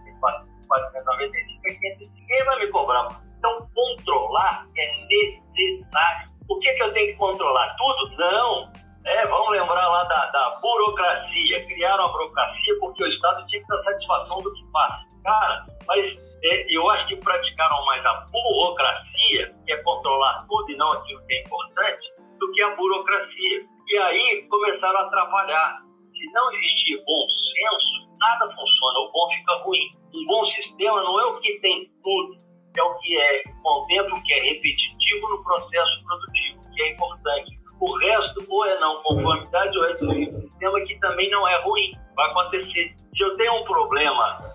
[0.66, 3.20] 495 é 505, ninguém vai me cobrar.
[3.38, 6.30] Então, controlar é necessário.
[6.48, 7.74] O que, que eu tenho que controlar?
[7.76, 8.16] Tudo?
[8.16, 8.72] Não.
[9.04, 11.66] É, vamos lembrar lá da, da burocracia.
[11.66, 14.92] Criaram a burocracia porque o Estado tinha que dar satisfação do que faz.
[15.24, 20.76] Cara, mas é, eu acho que praticaram mais a burocracia, que é controlar tudo e
[20.76, 23.66] não aquilo que é importante, do que a burocracia.
[23.88, 25.82] E aí começaram a atrapalhar.
[26.12, 29.86] Se não existir bom senso, nada funciona, o bom fica ruim.
[30.14, 32.38] Um bom sistema não é o que tem tudo,
[32.76, 37.58] é o que é contempla o que é repetitivo no processo produtivo, que é importante.
[37.80, 40.40] O resto ou é não conformidade ou é desvio.
[40.40, 41.92] sistema que também não é ruim.
[42.16, 42.94] Vai acontecer.
[43.14, 44.54] Se eu tenho um problema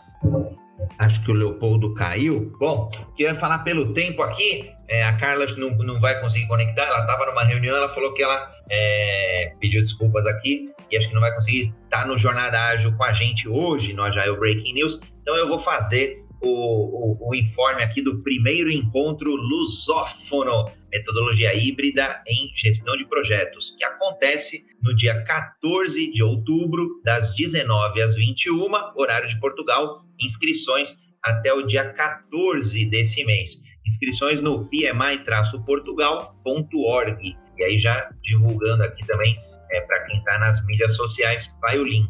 [0.98, 2.54] acho que o Leopoldo caiu.
[2.60, 4.70] Bom, queria falar pelo tempo aqui.
[4.88, 6.84] É, a Carla não, não vai conseguir conectar.
[6.84, 11.14] Ela estava numa reunião, ela falou que ela é, pediu desculpas aqui e acho que
[11.14, 14.74] não vai conseguir estar tá no Jornada Ágil com a gente hoje no Agile Breaking
[14.74, 15.00] News.
[15.22, 22.24] Então eu vou fazer o, o, o, informe aqui do primeiro encontro lusófono, metodologia híbrida
[22.26, 28.72] em gestão de projetos, que acontece no dia 14 de outubro, das 19 às 21,
[28.96, 30.06] horário de Portugal.
[30.20, 33.62] Inscrições até o dia 14 desse mês.
[33.86, 37.38] Inscrições no pmi-portugal.org.
[37.58, 39.38] E aí, já divulgando aqui também,
[39.72, 42.10] é, para quem está nas mídias sociais, vai o link.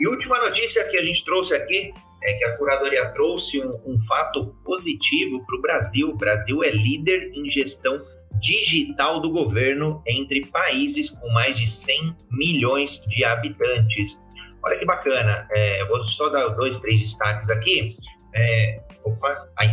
[0.00, 1.92] E última notícia que a gente trouxe aqui
[2.22, 6.10] é que a curadoria trouxe um, um fato positivo para o Brasil.
[6.10, 8.02] O Brasil é líder em gestão
[8.40, 14.18] digital do governo entre países com mais de 100 milhões de habitantes.
[14.62, 17.96] Olha que bacana, é, vou só dar dois, três destaques aqui.
[18.34, 19.70] É, opa, aí,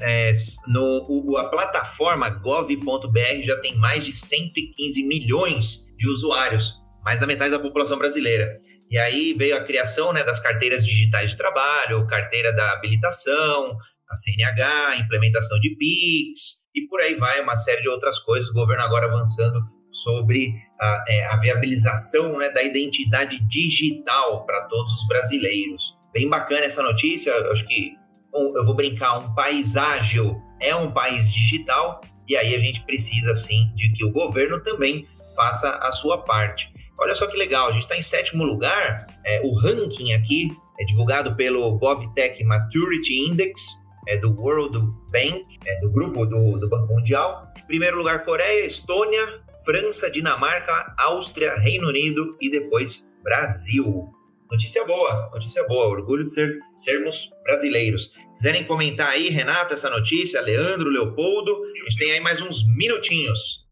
[0.00, 0.32] é,
[0.68, 6.74] no, a plataforma gov.br já tem mais de 115 milhões de usuários,
[7.04, 8.60] mais da metade da população brasileira.
[8.90, 13.76] E aí veio a criação né, das carteiras digitais de trabalho, carteira da habilitação,
[14.08, 18.50] a CNH, implementação de PIX e por aí vai uma série de outras coisas.
[18.50, 24.92] O governo agora avançando sobre a, é, a viabilização né, da identidade digital para todos
[24.92, 25.98] os brasileiros.
[26.12, 27.34] Bem bacana essa notícia.
[27.50, 27.94] Acho que
[28.34, 33.34] eu vou brincar, um país ágil é um país digital e aí a gente precisa
[33.34, 35.06] sim de que o governo também
[35.36, 36.74] faça a sua parte.
[36.98, 39.06] Olha só que legal, a gente está em sétimo lugar.
[39.24, 43.62] É, o ranking aqui é divulgado pelo GovTech Maturity Index
[44.08, 44.78] é, do World
[45.12, 47.52] Bank, é, do grupo do, do Banco Mundial.
[47.66, 54.08] Primeiro lugar, Coreia, Estônia, França, Dinamarca, Áustria, Reino Unido e depois Brasil.
[54.50, 58.12] Notícia boa, notícia boa, orgulho de ser, sermos brasileiros.
[58.36, 63.65] Quiserem comentar aí, Renato, essa notícia, Leandro, Leopoldo, a gente tem aí mais uns minutinhos.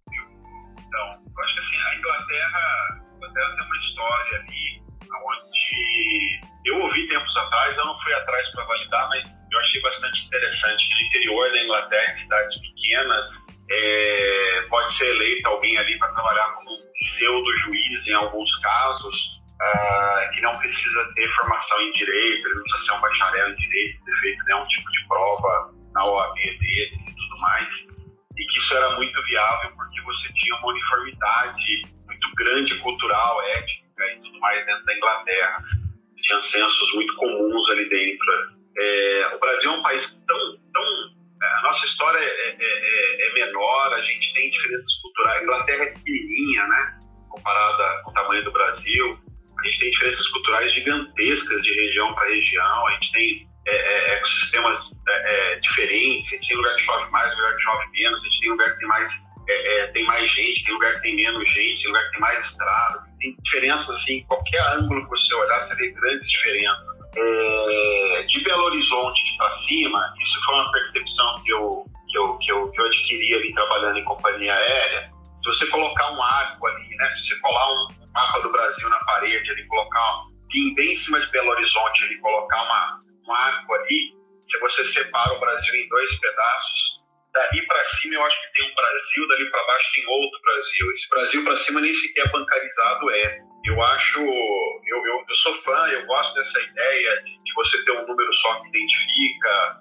[1.65, 7.99] Assim, a Inglaterra Inglaterra tem uma história ali onde eu ouvi tempos atrás, eu não
[8.01, 12.17] fui atrás para validar, mas eu achei bastante interessante que no interior da Inglaterra, em
[12.17, 19.43] cidades pequenas, é, pode ser eleito alguém ali para trabalhar como pseudo-juiz em alguns casos,
[19.61, 23.57] uh, que não precisa ter formação em direito, ele não precisa ser um bacharel em
[23.57, 28.04] direito, ter feito nenhum tipo de prova na OAB dele e tudo mais,
[28.57, 34.39] isso era muito viável porque você tinha uma uniformidade muito grande cultural, étnica e tudo
[34.41, 35.61] mais dentro da Inglaterra.
[36.23, 38.55] Tinha censos muito comuns ali dentro.
[38.77, 40.59] É, o Brasil é um país tão.
[40.73, 40.83] tão
[41.43, 45.41] é, a nossa história é, é, é, é, menor, a gente tem diferenças culturais.
[45.41, 47.01] A Inglaterra é pequenininha, né?
[47.29, 49.19] Comparada com o tamanho do Brasil.
[49.59, 52.87] A gente tem diferenças culturais gigantescas de região para região.
[52.87, 54.91] A gente tem é, ecossistemas
[55.63, 56.33] diferentes.
[56.33, 58.21] A gente tem lugar que chove mais, lugar que chove menos.
[58.21, 61.03] A gente tem lugar que tem mais é, é, tem mais gente, tem lugar que
[61.03, 65.11] tem menos gente, tem lugar que tem mais estrada, tem diferenças assim, qualquer ângulo que
[65.11, 67.05] você olhar, você vê grandes diferenças.
[67.17, 72.53] É, de Belo Horizonte para cima, isso foi uma percepção que eu, que, eu, que,
[72.53, 75.13] eu, que eu adquiri ali trabalhando em companhia aérea.
[75.43, 78.99] Se você colocar um arco ali, né, se você colar um mapa do Brasil na
[79.01, 83.75] parede ali, colocar um, bem em cima de Belo Horizonte ali, colocar uma, um arco
[83.75, 84.15] ali,
[84.45, 88.71] se você separa o Brasil em dois pedaços, dali para cima eu acho que tem
[88.71, 90.93] um Brasil, dali para baixo tem outro Brasil.
[90.93, 93.39] Esse Brasil para cima nem sequer bancarizado é.
[93.65, 97.93] Eu acho, eu, eu, eu, sou fã, eu gosto dessa ideia de, de você ter
[97.93, 99.81] um número só que identifica.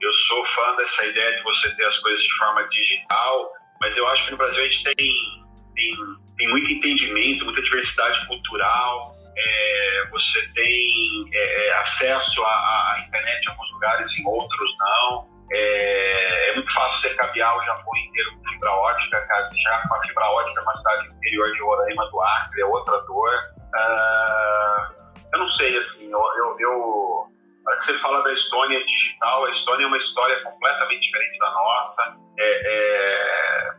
[0.00, 4.06] Eu sou fã dessa ideia de você ter as coisas de forma digital, mas eu
[4.08, 5.96] acho que no Brasil a gente tem, tem,
[6.38, 9.13] tem muito entendimento, muita diversidade cultural.
[9.36, 15.34] É, você tem é, acesso à, à internet em alguns lugares, em outros não.
[15.52, 19.46] É, é, muito fácil você cabear o Japão inteiro com fibra ótica, cara.
[19.46, 22.98] Você já com a fibra ótica uma cidade interior de Roraima do Acre, é outra
[23.02, 23.30] dor.
[23.74, 24.94] Uh,
[25.32, 27.34] eu não sei, assim, eu, eu, eu
[27.66, 31.50] a que você fala da Estônia digital, a Estônia é uma história completamente diferente da
[31.50, 32.02] nossa.
[32.38, 33.70] É, é,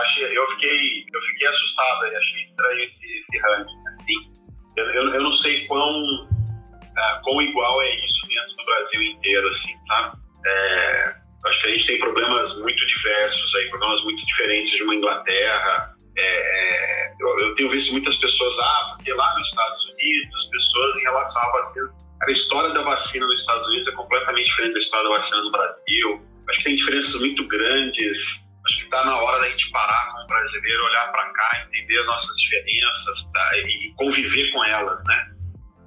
[0.00, 3.88] achei, eu, fiquei, eu fiquei assustado e achei estranho esse, esse ranking.
[3.88, 4.14] Assim,
[4.76, 9.48] eu, eu, eu não sei quão, uh, quão igual é isso dentro do Brasil inteiro,
[9.48, 10.16] assim, sabe?
[10.46, 11.14] É,
[11.46, 15.94] acho que a gente tem problemas muito diversos aí, problemas muito diferentes de uma Inglaterra.
[16.16, 20.96] É, eu, eu, tenho visto muitas pessoas, ah, porque lá nos Estados Unidos, as pessoas
[20.96, 21.86] em relação à vacina,
[22.22, 25.50] a história da vacina nos Estados Unidos é completamente diferente da história da vacina no
[25.50, 26.22] Brasil.
[26.48, 28.48] Acho que tem diferenças muito grandes.
[28.66, 32.06] Acho que está na hora da gente parar como brasileiro, olhar para cá, entender as
[32.06, 33.58] nossas diferenças tá?
[33.58, 35.30] e conviver com elas, né?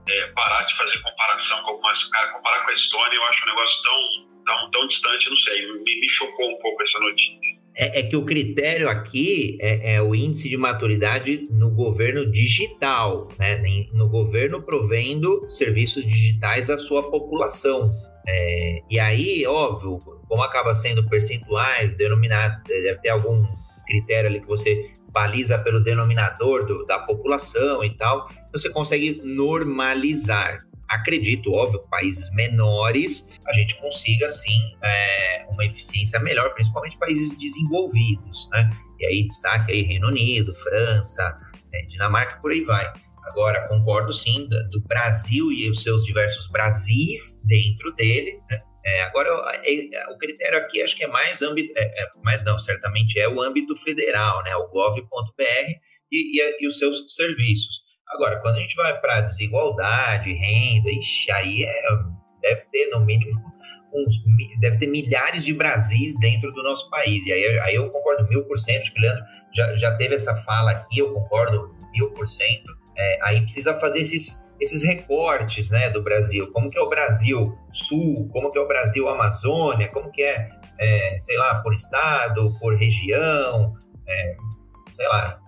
[0.10, 2.04] É, parar de fazer comparação com algumas.
[2.06, 5.66] Cara, comparar com a Estônia, eu acho um negócio tão tão, tão distante, não sei,
[5.66, 7.58] me, me chocou um pouco essa notícia.
[7.76, 13.28] É, é, que o critério aqui é, é, o índice de maturidade no governo digital,
[13.38, 13.62] né?
[13.94, 17.94] no governo provendo serviços digitais à sua população.
[18.28, 23.46] É, e aí, óbvio, como acaba sendo percentuais, denominado, deve ter algum
[23.86, 30.60] critério ali que você baliza pelo denominador do, da população e tal, você consegue normalizar.
[30.88, 38.48] Acredito, óbvio, países menores, a gente consiga sim é, uma eficiência melhor, principalmente países desenvolvidos,
[38.52, 38.70] né?
[39.00, 41.38] E aí destaque aí Reino Unido, França,
[41.74, 42.92] é, Dinamarca, por aí vai.
[43.26, 48.62] Agora, concordo sim do Brasil e os seus diversos Brasis dentro dele, né?
[48.88, 49.30] É, agora,
[49.66, 53.28] é, o critério aqui acho que é mais âmbito, é, é, mas não, certamente é
[53.28, 54.56] o âmbito federal, né?
[54.56, 55.44] O gov.br
[56.10, 57.82] e, e, e, os seus serviços.
[58.08, 61.90] Agora, quando a gente vai para desigualdade, renda, ixi, aí é,
[62.42, 63.42] deve ter no mínimo
[63.94, 64.16] uns,
[64.62, 67.26] deve ter milhares de Brasis dentro do nosso país.
[67.26, 69.24] E aí, aí eu concordo mil por cento, acho que o Leandro
[69.54, 72.72] já, já teve essa fala aqui, eu concordo mil por cento.
[72.98, 76.52] É, aí precisa fazer esses, esses recortes né, do Brasil.
[76.52, 80.50] Como que é o Brasil Sul, como que é o Brasil Amazônia, como que é,
[80.80, 83.74] é sei lá, por estado, por região,
[84.08, 84.36] é,
[84.96, 85.40] sei lá,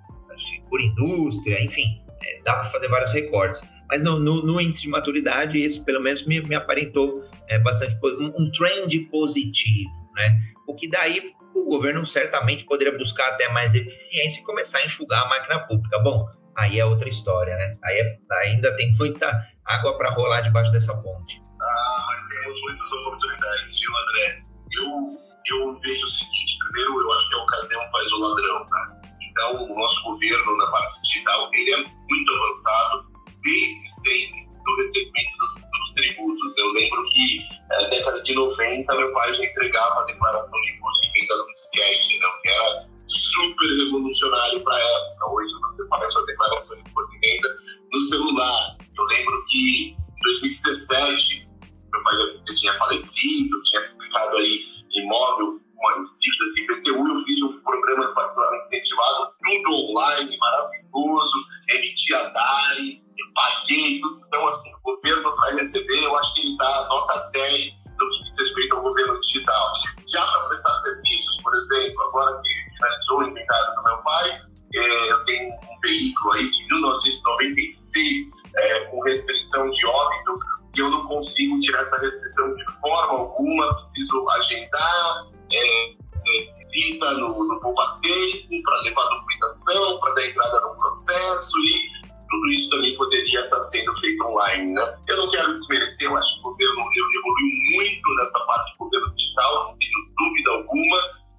[0.70, 3.62] por indústria, enfim, é, dá para fazer vários recortes.
[3.90, 7.96] Mas no, no, no, índice de maturidade, isso pelo menos me, me aparentou é, bastante
[8.04, 10.40] um, um trend positivo, né?
[10.68, 15.24] O que daí o governo certamente poderia buscar até mais eficiência e começar a enxugar
[15.24, 15.98] a máquina pública.
[16.00, 16.28] Bom,
[16.60, 17.78] aí é outra história, né?
[17.84, 19.28] Aí é, ainda tem muita
[19.66, 21.42] água para rolar debaixo dessa ponte.
[21.62, 24.44] Ah, mas temos muitas oportunidades, viu, André?
[24.72, 29.02] Eu, eu vejo o seguinte: primeiro, eu acho que a ocasião faz o ladrão, né?
[29.22, 33.10] Então, o nosso governo na parte digital ele é muito avançado
[33.44, 36.54] desde sempre no recebimento dos, dos tributos.
[36.58, 37.40] Eu lembro que
[37.70, 41.38] na é, década de 90 meu pai já entregava a declaração de imposto de renda
[41.38, 42.28] no disquete, né?
[42.42, 45.32] que era super revolucionário para a época.
[45.32, 47.50] Hoje você faz sua declaração de imposto de renda
[47.92, 48.78] no celular.
[48.98, 51.50] Eu lembro que em 2017
[51.92, 52.14] meu pai
[52.48, 57.62] já tinha falecido, tinha ficado aí imóvel com as dívidas em PTU, eu fiz um
[57.62, 61.38] programa de parcelamento incentivado, tudo online, maravilhoso,
[61.70, 63.02] emitia DAI,
[63.34, 68.10] paguei, então assim, o governo vai receber, eu acho que ele dá nota 10 no
[68.10, 69.74] que diz respeito ao governo digital.
[70.08, 74.42] Já para prestar serviços, por exemplo, agora que finalizou o inventário do meu pai,
[74.76, 80.36] é, eu tenho um veículo aí de 1996 é, com restrição de óbito
[80.76, 87.12] e eu não consigo tirar essa restrição de forma alguma, preciso agendar, é, é, visita
[87.14, 91.99] no, no para levar documentação, para dar entrada no processo e
[92.30, 94.74] tudo isso também poderia estar sendo feito online.
[94.74, 94.98] Né?
[95.10, 99.14] Eu não quero desmerecer, eu acho que o governo evoluiu muito nessa parte do governo
[99.16, 100.98] digital, não tenho dúvida alguma,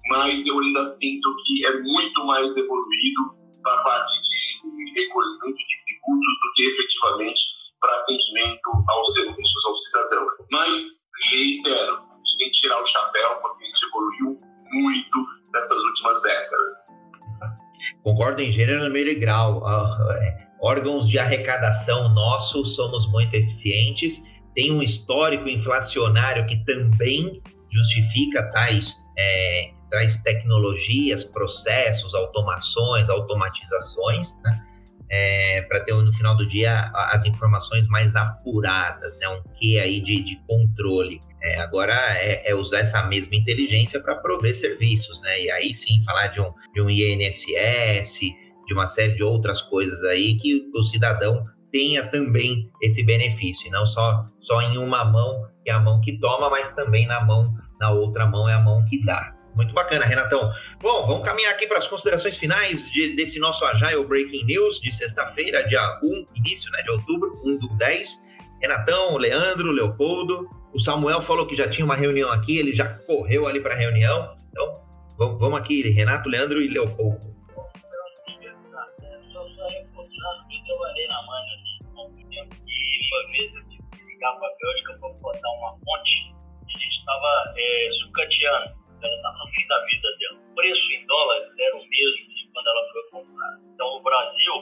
[0.09, 5.75] mas eu ainda sinto que é muito mais evoluído para a parte de recolhimento de
[5.85, 7.41] tributos do que efetivamente
[7.79, 10.25] para atendimento aos serviços ao cidadão.
[10.51, 10.99] Mas,
[11.31, 14.39] reitero, a gente tem que tirar o chapéu porque a gente evoluiu
[14.71, 16.75] muito nessas últimas décadas.
[18.03, 19.63] Concordo em gênero, número e grau.
[20.61, 27.41] Órgãos de arrecadação nossos somos muito eficientes, tem um histórico inflacionário que também
[27.71, 34.61] justifica tais, é, tais tecnologias, processos, automações, automatizações, né?
[35.13, 39.27] É, para ter no final do dia as informações mais apuradas, né?
[39.27, 41.19] um que aí de, de controle.
[41.41, 45.41] É, agora é, é, usar essa mesma inteligência para prover serviços, né?
[45.41, 48.21] E aí sim falar de um, de um INSS,
[48.71, 53.69] de uma série de outras coisas aí que o cidadão tenha também esse benefício, e
[53.69, 57.53] não só, só em uma mão é a mão que toma, mas também na mão,
[57.79, 59.35] na outra mão é a mão que dá.
[59.55, 60.49] Muito bacana, Renatão.
[60.81, 64.95] Bom, vamos caminhar aqui para as considerações finais de, desse nosso Agile Breaking News de
[64.95, 68.25] sexta-feira, dia 1, início né, de outubro, 1 do 10.
[68.61, 70.47] Renatão, Leandro, Leopoldo.
[70.73, 73.77] O Samuel falou que já tinha uma reunião aqui, ele já correu ali para a
[73.77, 74.33] reunião.
[74.49, 74.79] Então,
[75.17, 77.30] vamos, vamos aqui, Renato, Leandro e Leopoldo.
[84.21, 86.29] Para a para botar uma ponte
[86.67, 88.81] e a gente estava é, sucateando.
[89.01, 90.37] Ela estava no fim da vida dela.
[90.37, 93.59] O preço em dólares era o mesmo de quando ela foi comprada.
[93.73, 94.53] Então o Brasil,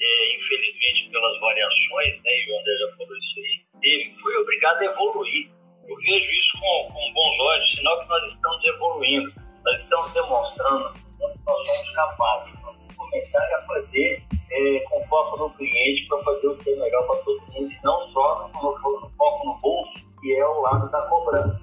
[0.00, 4.80] é, infelizmente pelas variações, né, e o André já falou isso aí, ele foi obrigado
[4.80, 5.50] a evoluir.
[5.88, 9.32] Eu vejo isso com, com bons olhos, sinal que nós estamos evoluindo.
[9.64, 12.62] Nós estamos demonstrando que nós somos capazes.
[12.62, 17.06] Vamos começar a fazer é, com foco no cliente para fazer o que é melhor
[17.06, 18.78] para todo mundo, não só no,
[19.16, 21.60] foco no bolso, que é o lado da cobrança.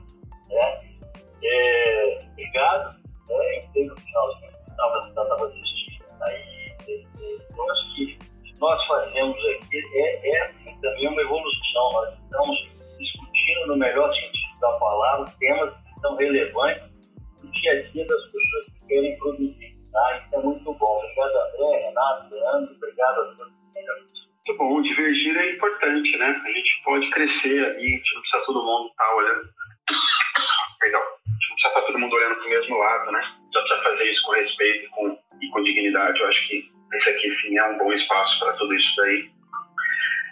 [0.49, 0.81] Né?
[1.43, 3.57] É, obrigado, né?
[3.59, 4.33] entrei no final, no
[4.69, 6.05] final estava assistindo.
[6.21, 8.19] Aí, é, é, acho que
[8.59, 11.93] nós fazemos aqui é, é assim, também uma evolução.
[11.93, 16.83] Nós estamos discutindo, no melhor sentido da palavra, temas que são relevantes
[17.43, 19.74] no dia a dia das pessoas que querem produzir.
[19.95, 20.17] Tá?
[20.17, 20.97] Isso é muito bom.
[20.97, 23.55] Obrigado, André, Renato, Leandro, obrigado a todos.
[24.45, 26.41] Muito bom, divergir é importante, né?
[26.45, 29.49] A gente pode crescer ali, a gente não precisa todo mundo estar tá olhando.
[30.79, 33.21] Perdão, a gente não precisa estar tá todo mundo olhando para o mesmo lado, né?
[33.23, 36.19] Só precisa fazer isso com respeito e com, e com dignidade.
[36.19, 39.31] Eu acho que esse aqui sim é um bom espaço para tudo isso daí.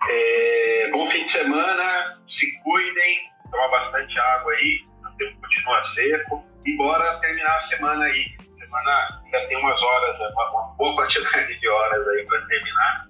[0.09, 6.45] É, bom fim de semana, se cuidem, tomar bastante água aí, o tempo continua seco
[6.65, 8.42] e bora terminar a semana aí.
[8.73, 13.07] Semana ainda tem umas horas, uma boa quantidade de horas aí para terminar.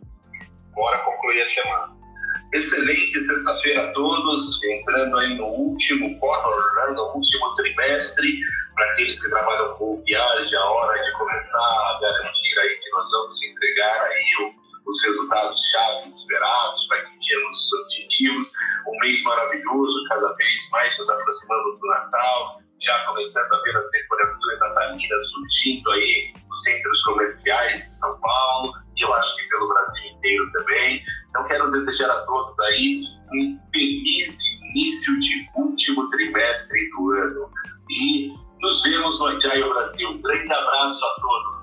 [0.73, 1.95] Bora concluir a semana.
[2.53, 8.39] Excelente sexta-feira a todos, entrando aí no último quarto, né, no último trimestre,
[8.75, 13.09] para aqueles que trabalham com viagem, a hora de começar a garantir aí que nós
[13.11, 18.51] vamos entregar aí o os resultados-chave esperados, para atingirmos os objetivos.
[18.85, 23.89] Um mês maravilhoso, cada vez mais nos aproximando do Natal, já começando a ver as
[23.91, 29.67] decorações natalinas surgindo aí nos centros comerciais de São Paulo e eu acho que pelo
[29.69, 31.03] Brasil inteiro também.
[31.29, 33.03] Então quero desejar a todos aí
[33.33, 37.49] um feliz início de último trimestre do ano
[37.89, 40.09] e nos vemos no Agile Brasil.
[40.09, 41.62] Um grande abraço a todos.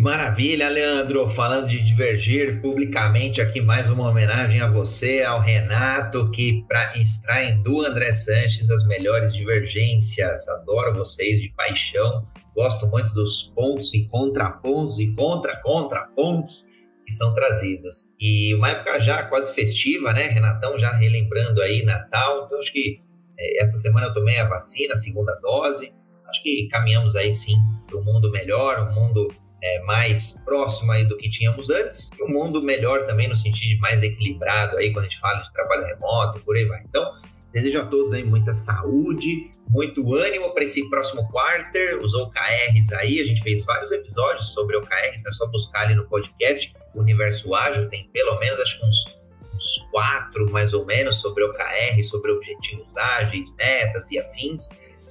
[0.00, 1.28] Maravilha, Leandro.
[1.28, 7.62] Falando de divergir publicamente aqui, mais uma homenagem a você, ao Renato, que para extraem
[7.62, 10.48] do André Sanches as melhores divergências.
[10.48, 12.26] Adoro vocês de paixão.
[12.56, 16.70] Gosto muito dos pontos e contrapontos e contra-contrapontos
[17.04, 18.14] que são trazidos.
[18.18, 20.78] E uma época já quase festiva, né, Renatão?
[20.78, 22.46] Já relembrando aí Natal.
[22.46, 23.02] Então, acho que
[23.38, 25.92] é, essa semana eu tomei a vacina, a segunda dose.
[26.26, 29.28] Acho que caminhamos aí sim para um mundo melhor, um mundo
[29.62, 33.80] é, mais próximo aí do que tínhamos antes, e um mundo melhor também no sentido
[33.80, 36.82] mais equilibrado aí quando a gente fala de trabalho remoto e por aí vai.
[36.88, 37.12] Então,
[37.52, 43.20] desejo a todos aí muita saúde, muito ânimo para esse próximo quarter, os OKRs aí,
[43.20, 47.00] a gente fez vários episódios sobre OKR, então é só buscar ali no podcast, o
[47.00, 49.18] Universo Ágil tem pelo menos acho que uns,
[49.54, 54.68] uns quatro mais ou menos sobre OKR, sobre objetivos ágeis, metas e afins,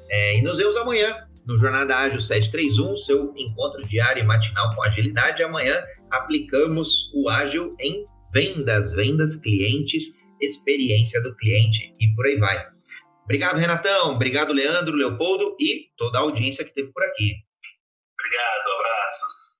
[0.09, 4.83] é, e nos vemos amanhã no Jornada Ágil 731, seu encontro diário e matinal com
[4.83, 5.41] agilidade.
[5.41, 12.67] Amanhã aplicamos o ágil em vendas, vendas, clientes, experiência do cliente e por aí vai.
[13.23, 14.13] Obrigado, Renatão.
[14.13, 17.33] Obrigado, Leandro, Leopoldo e toda a audiência que teve por aqui.
[18.13, 19.49] Obrigado, abraços.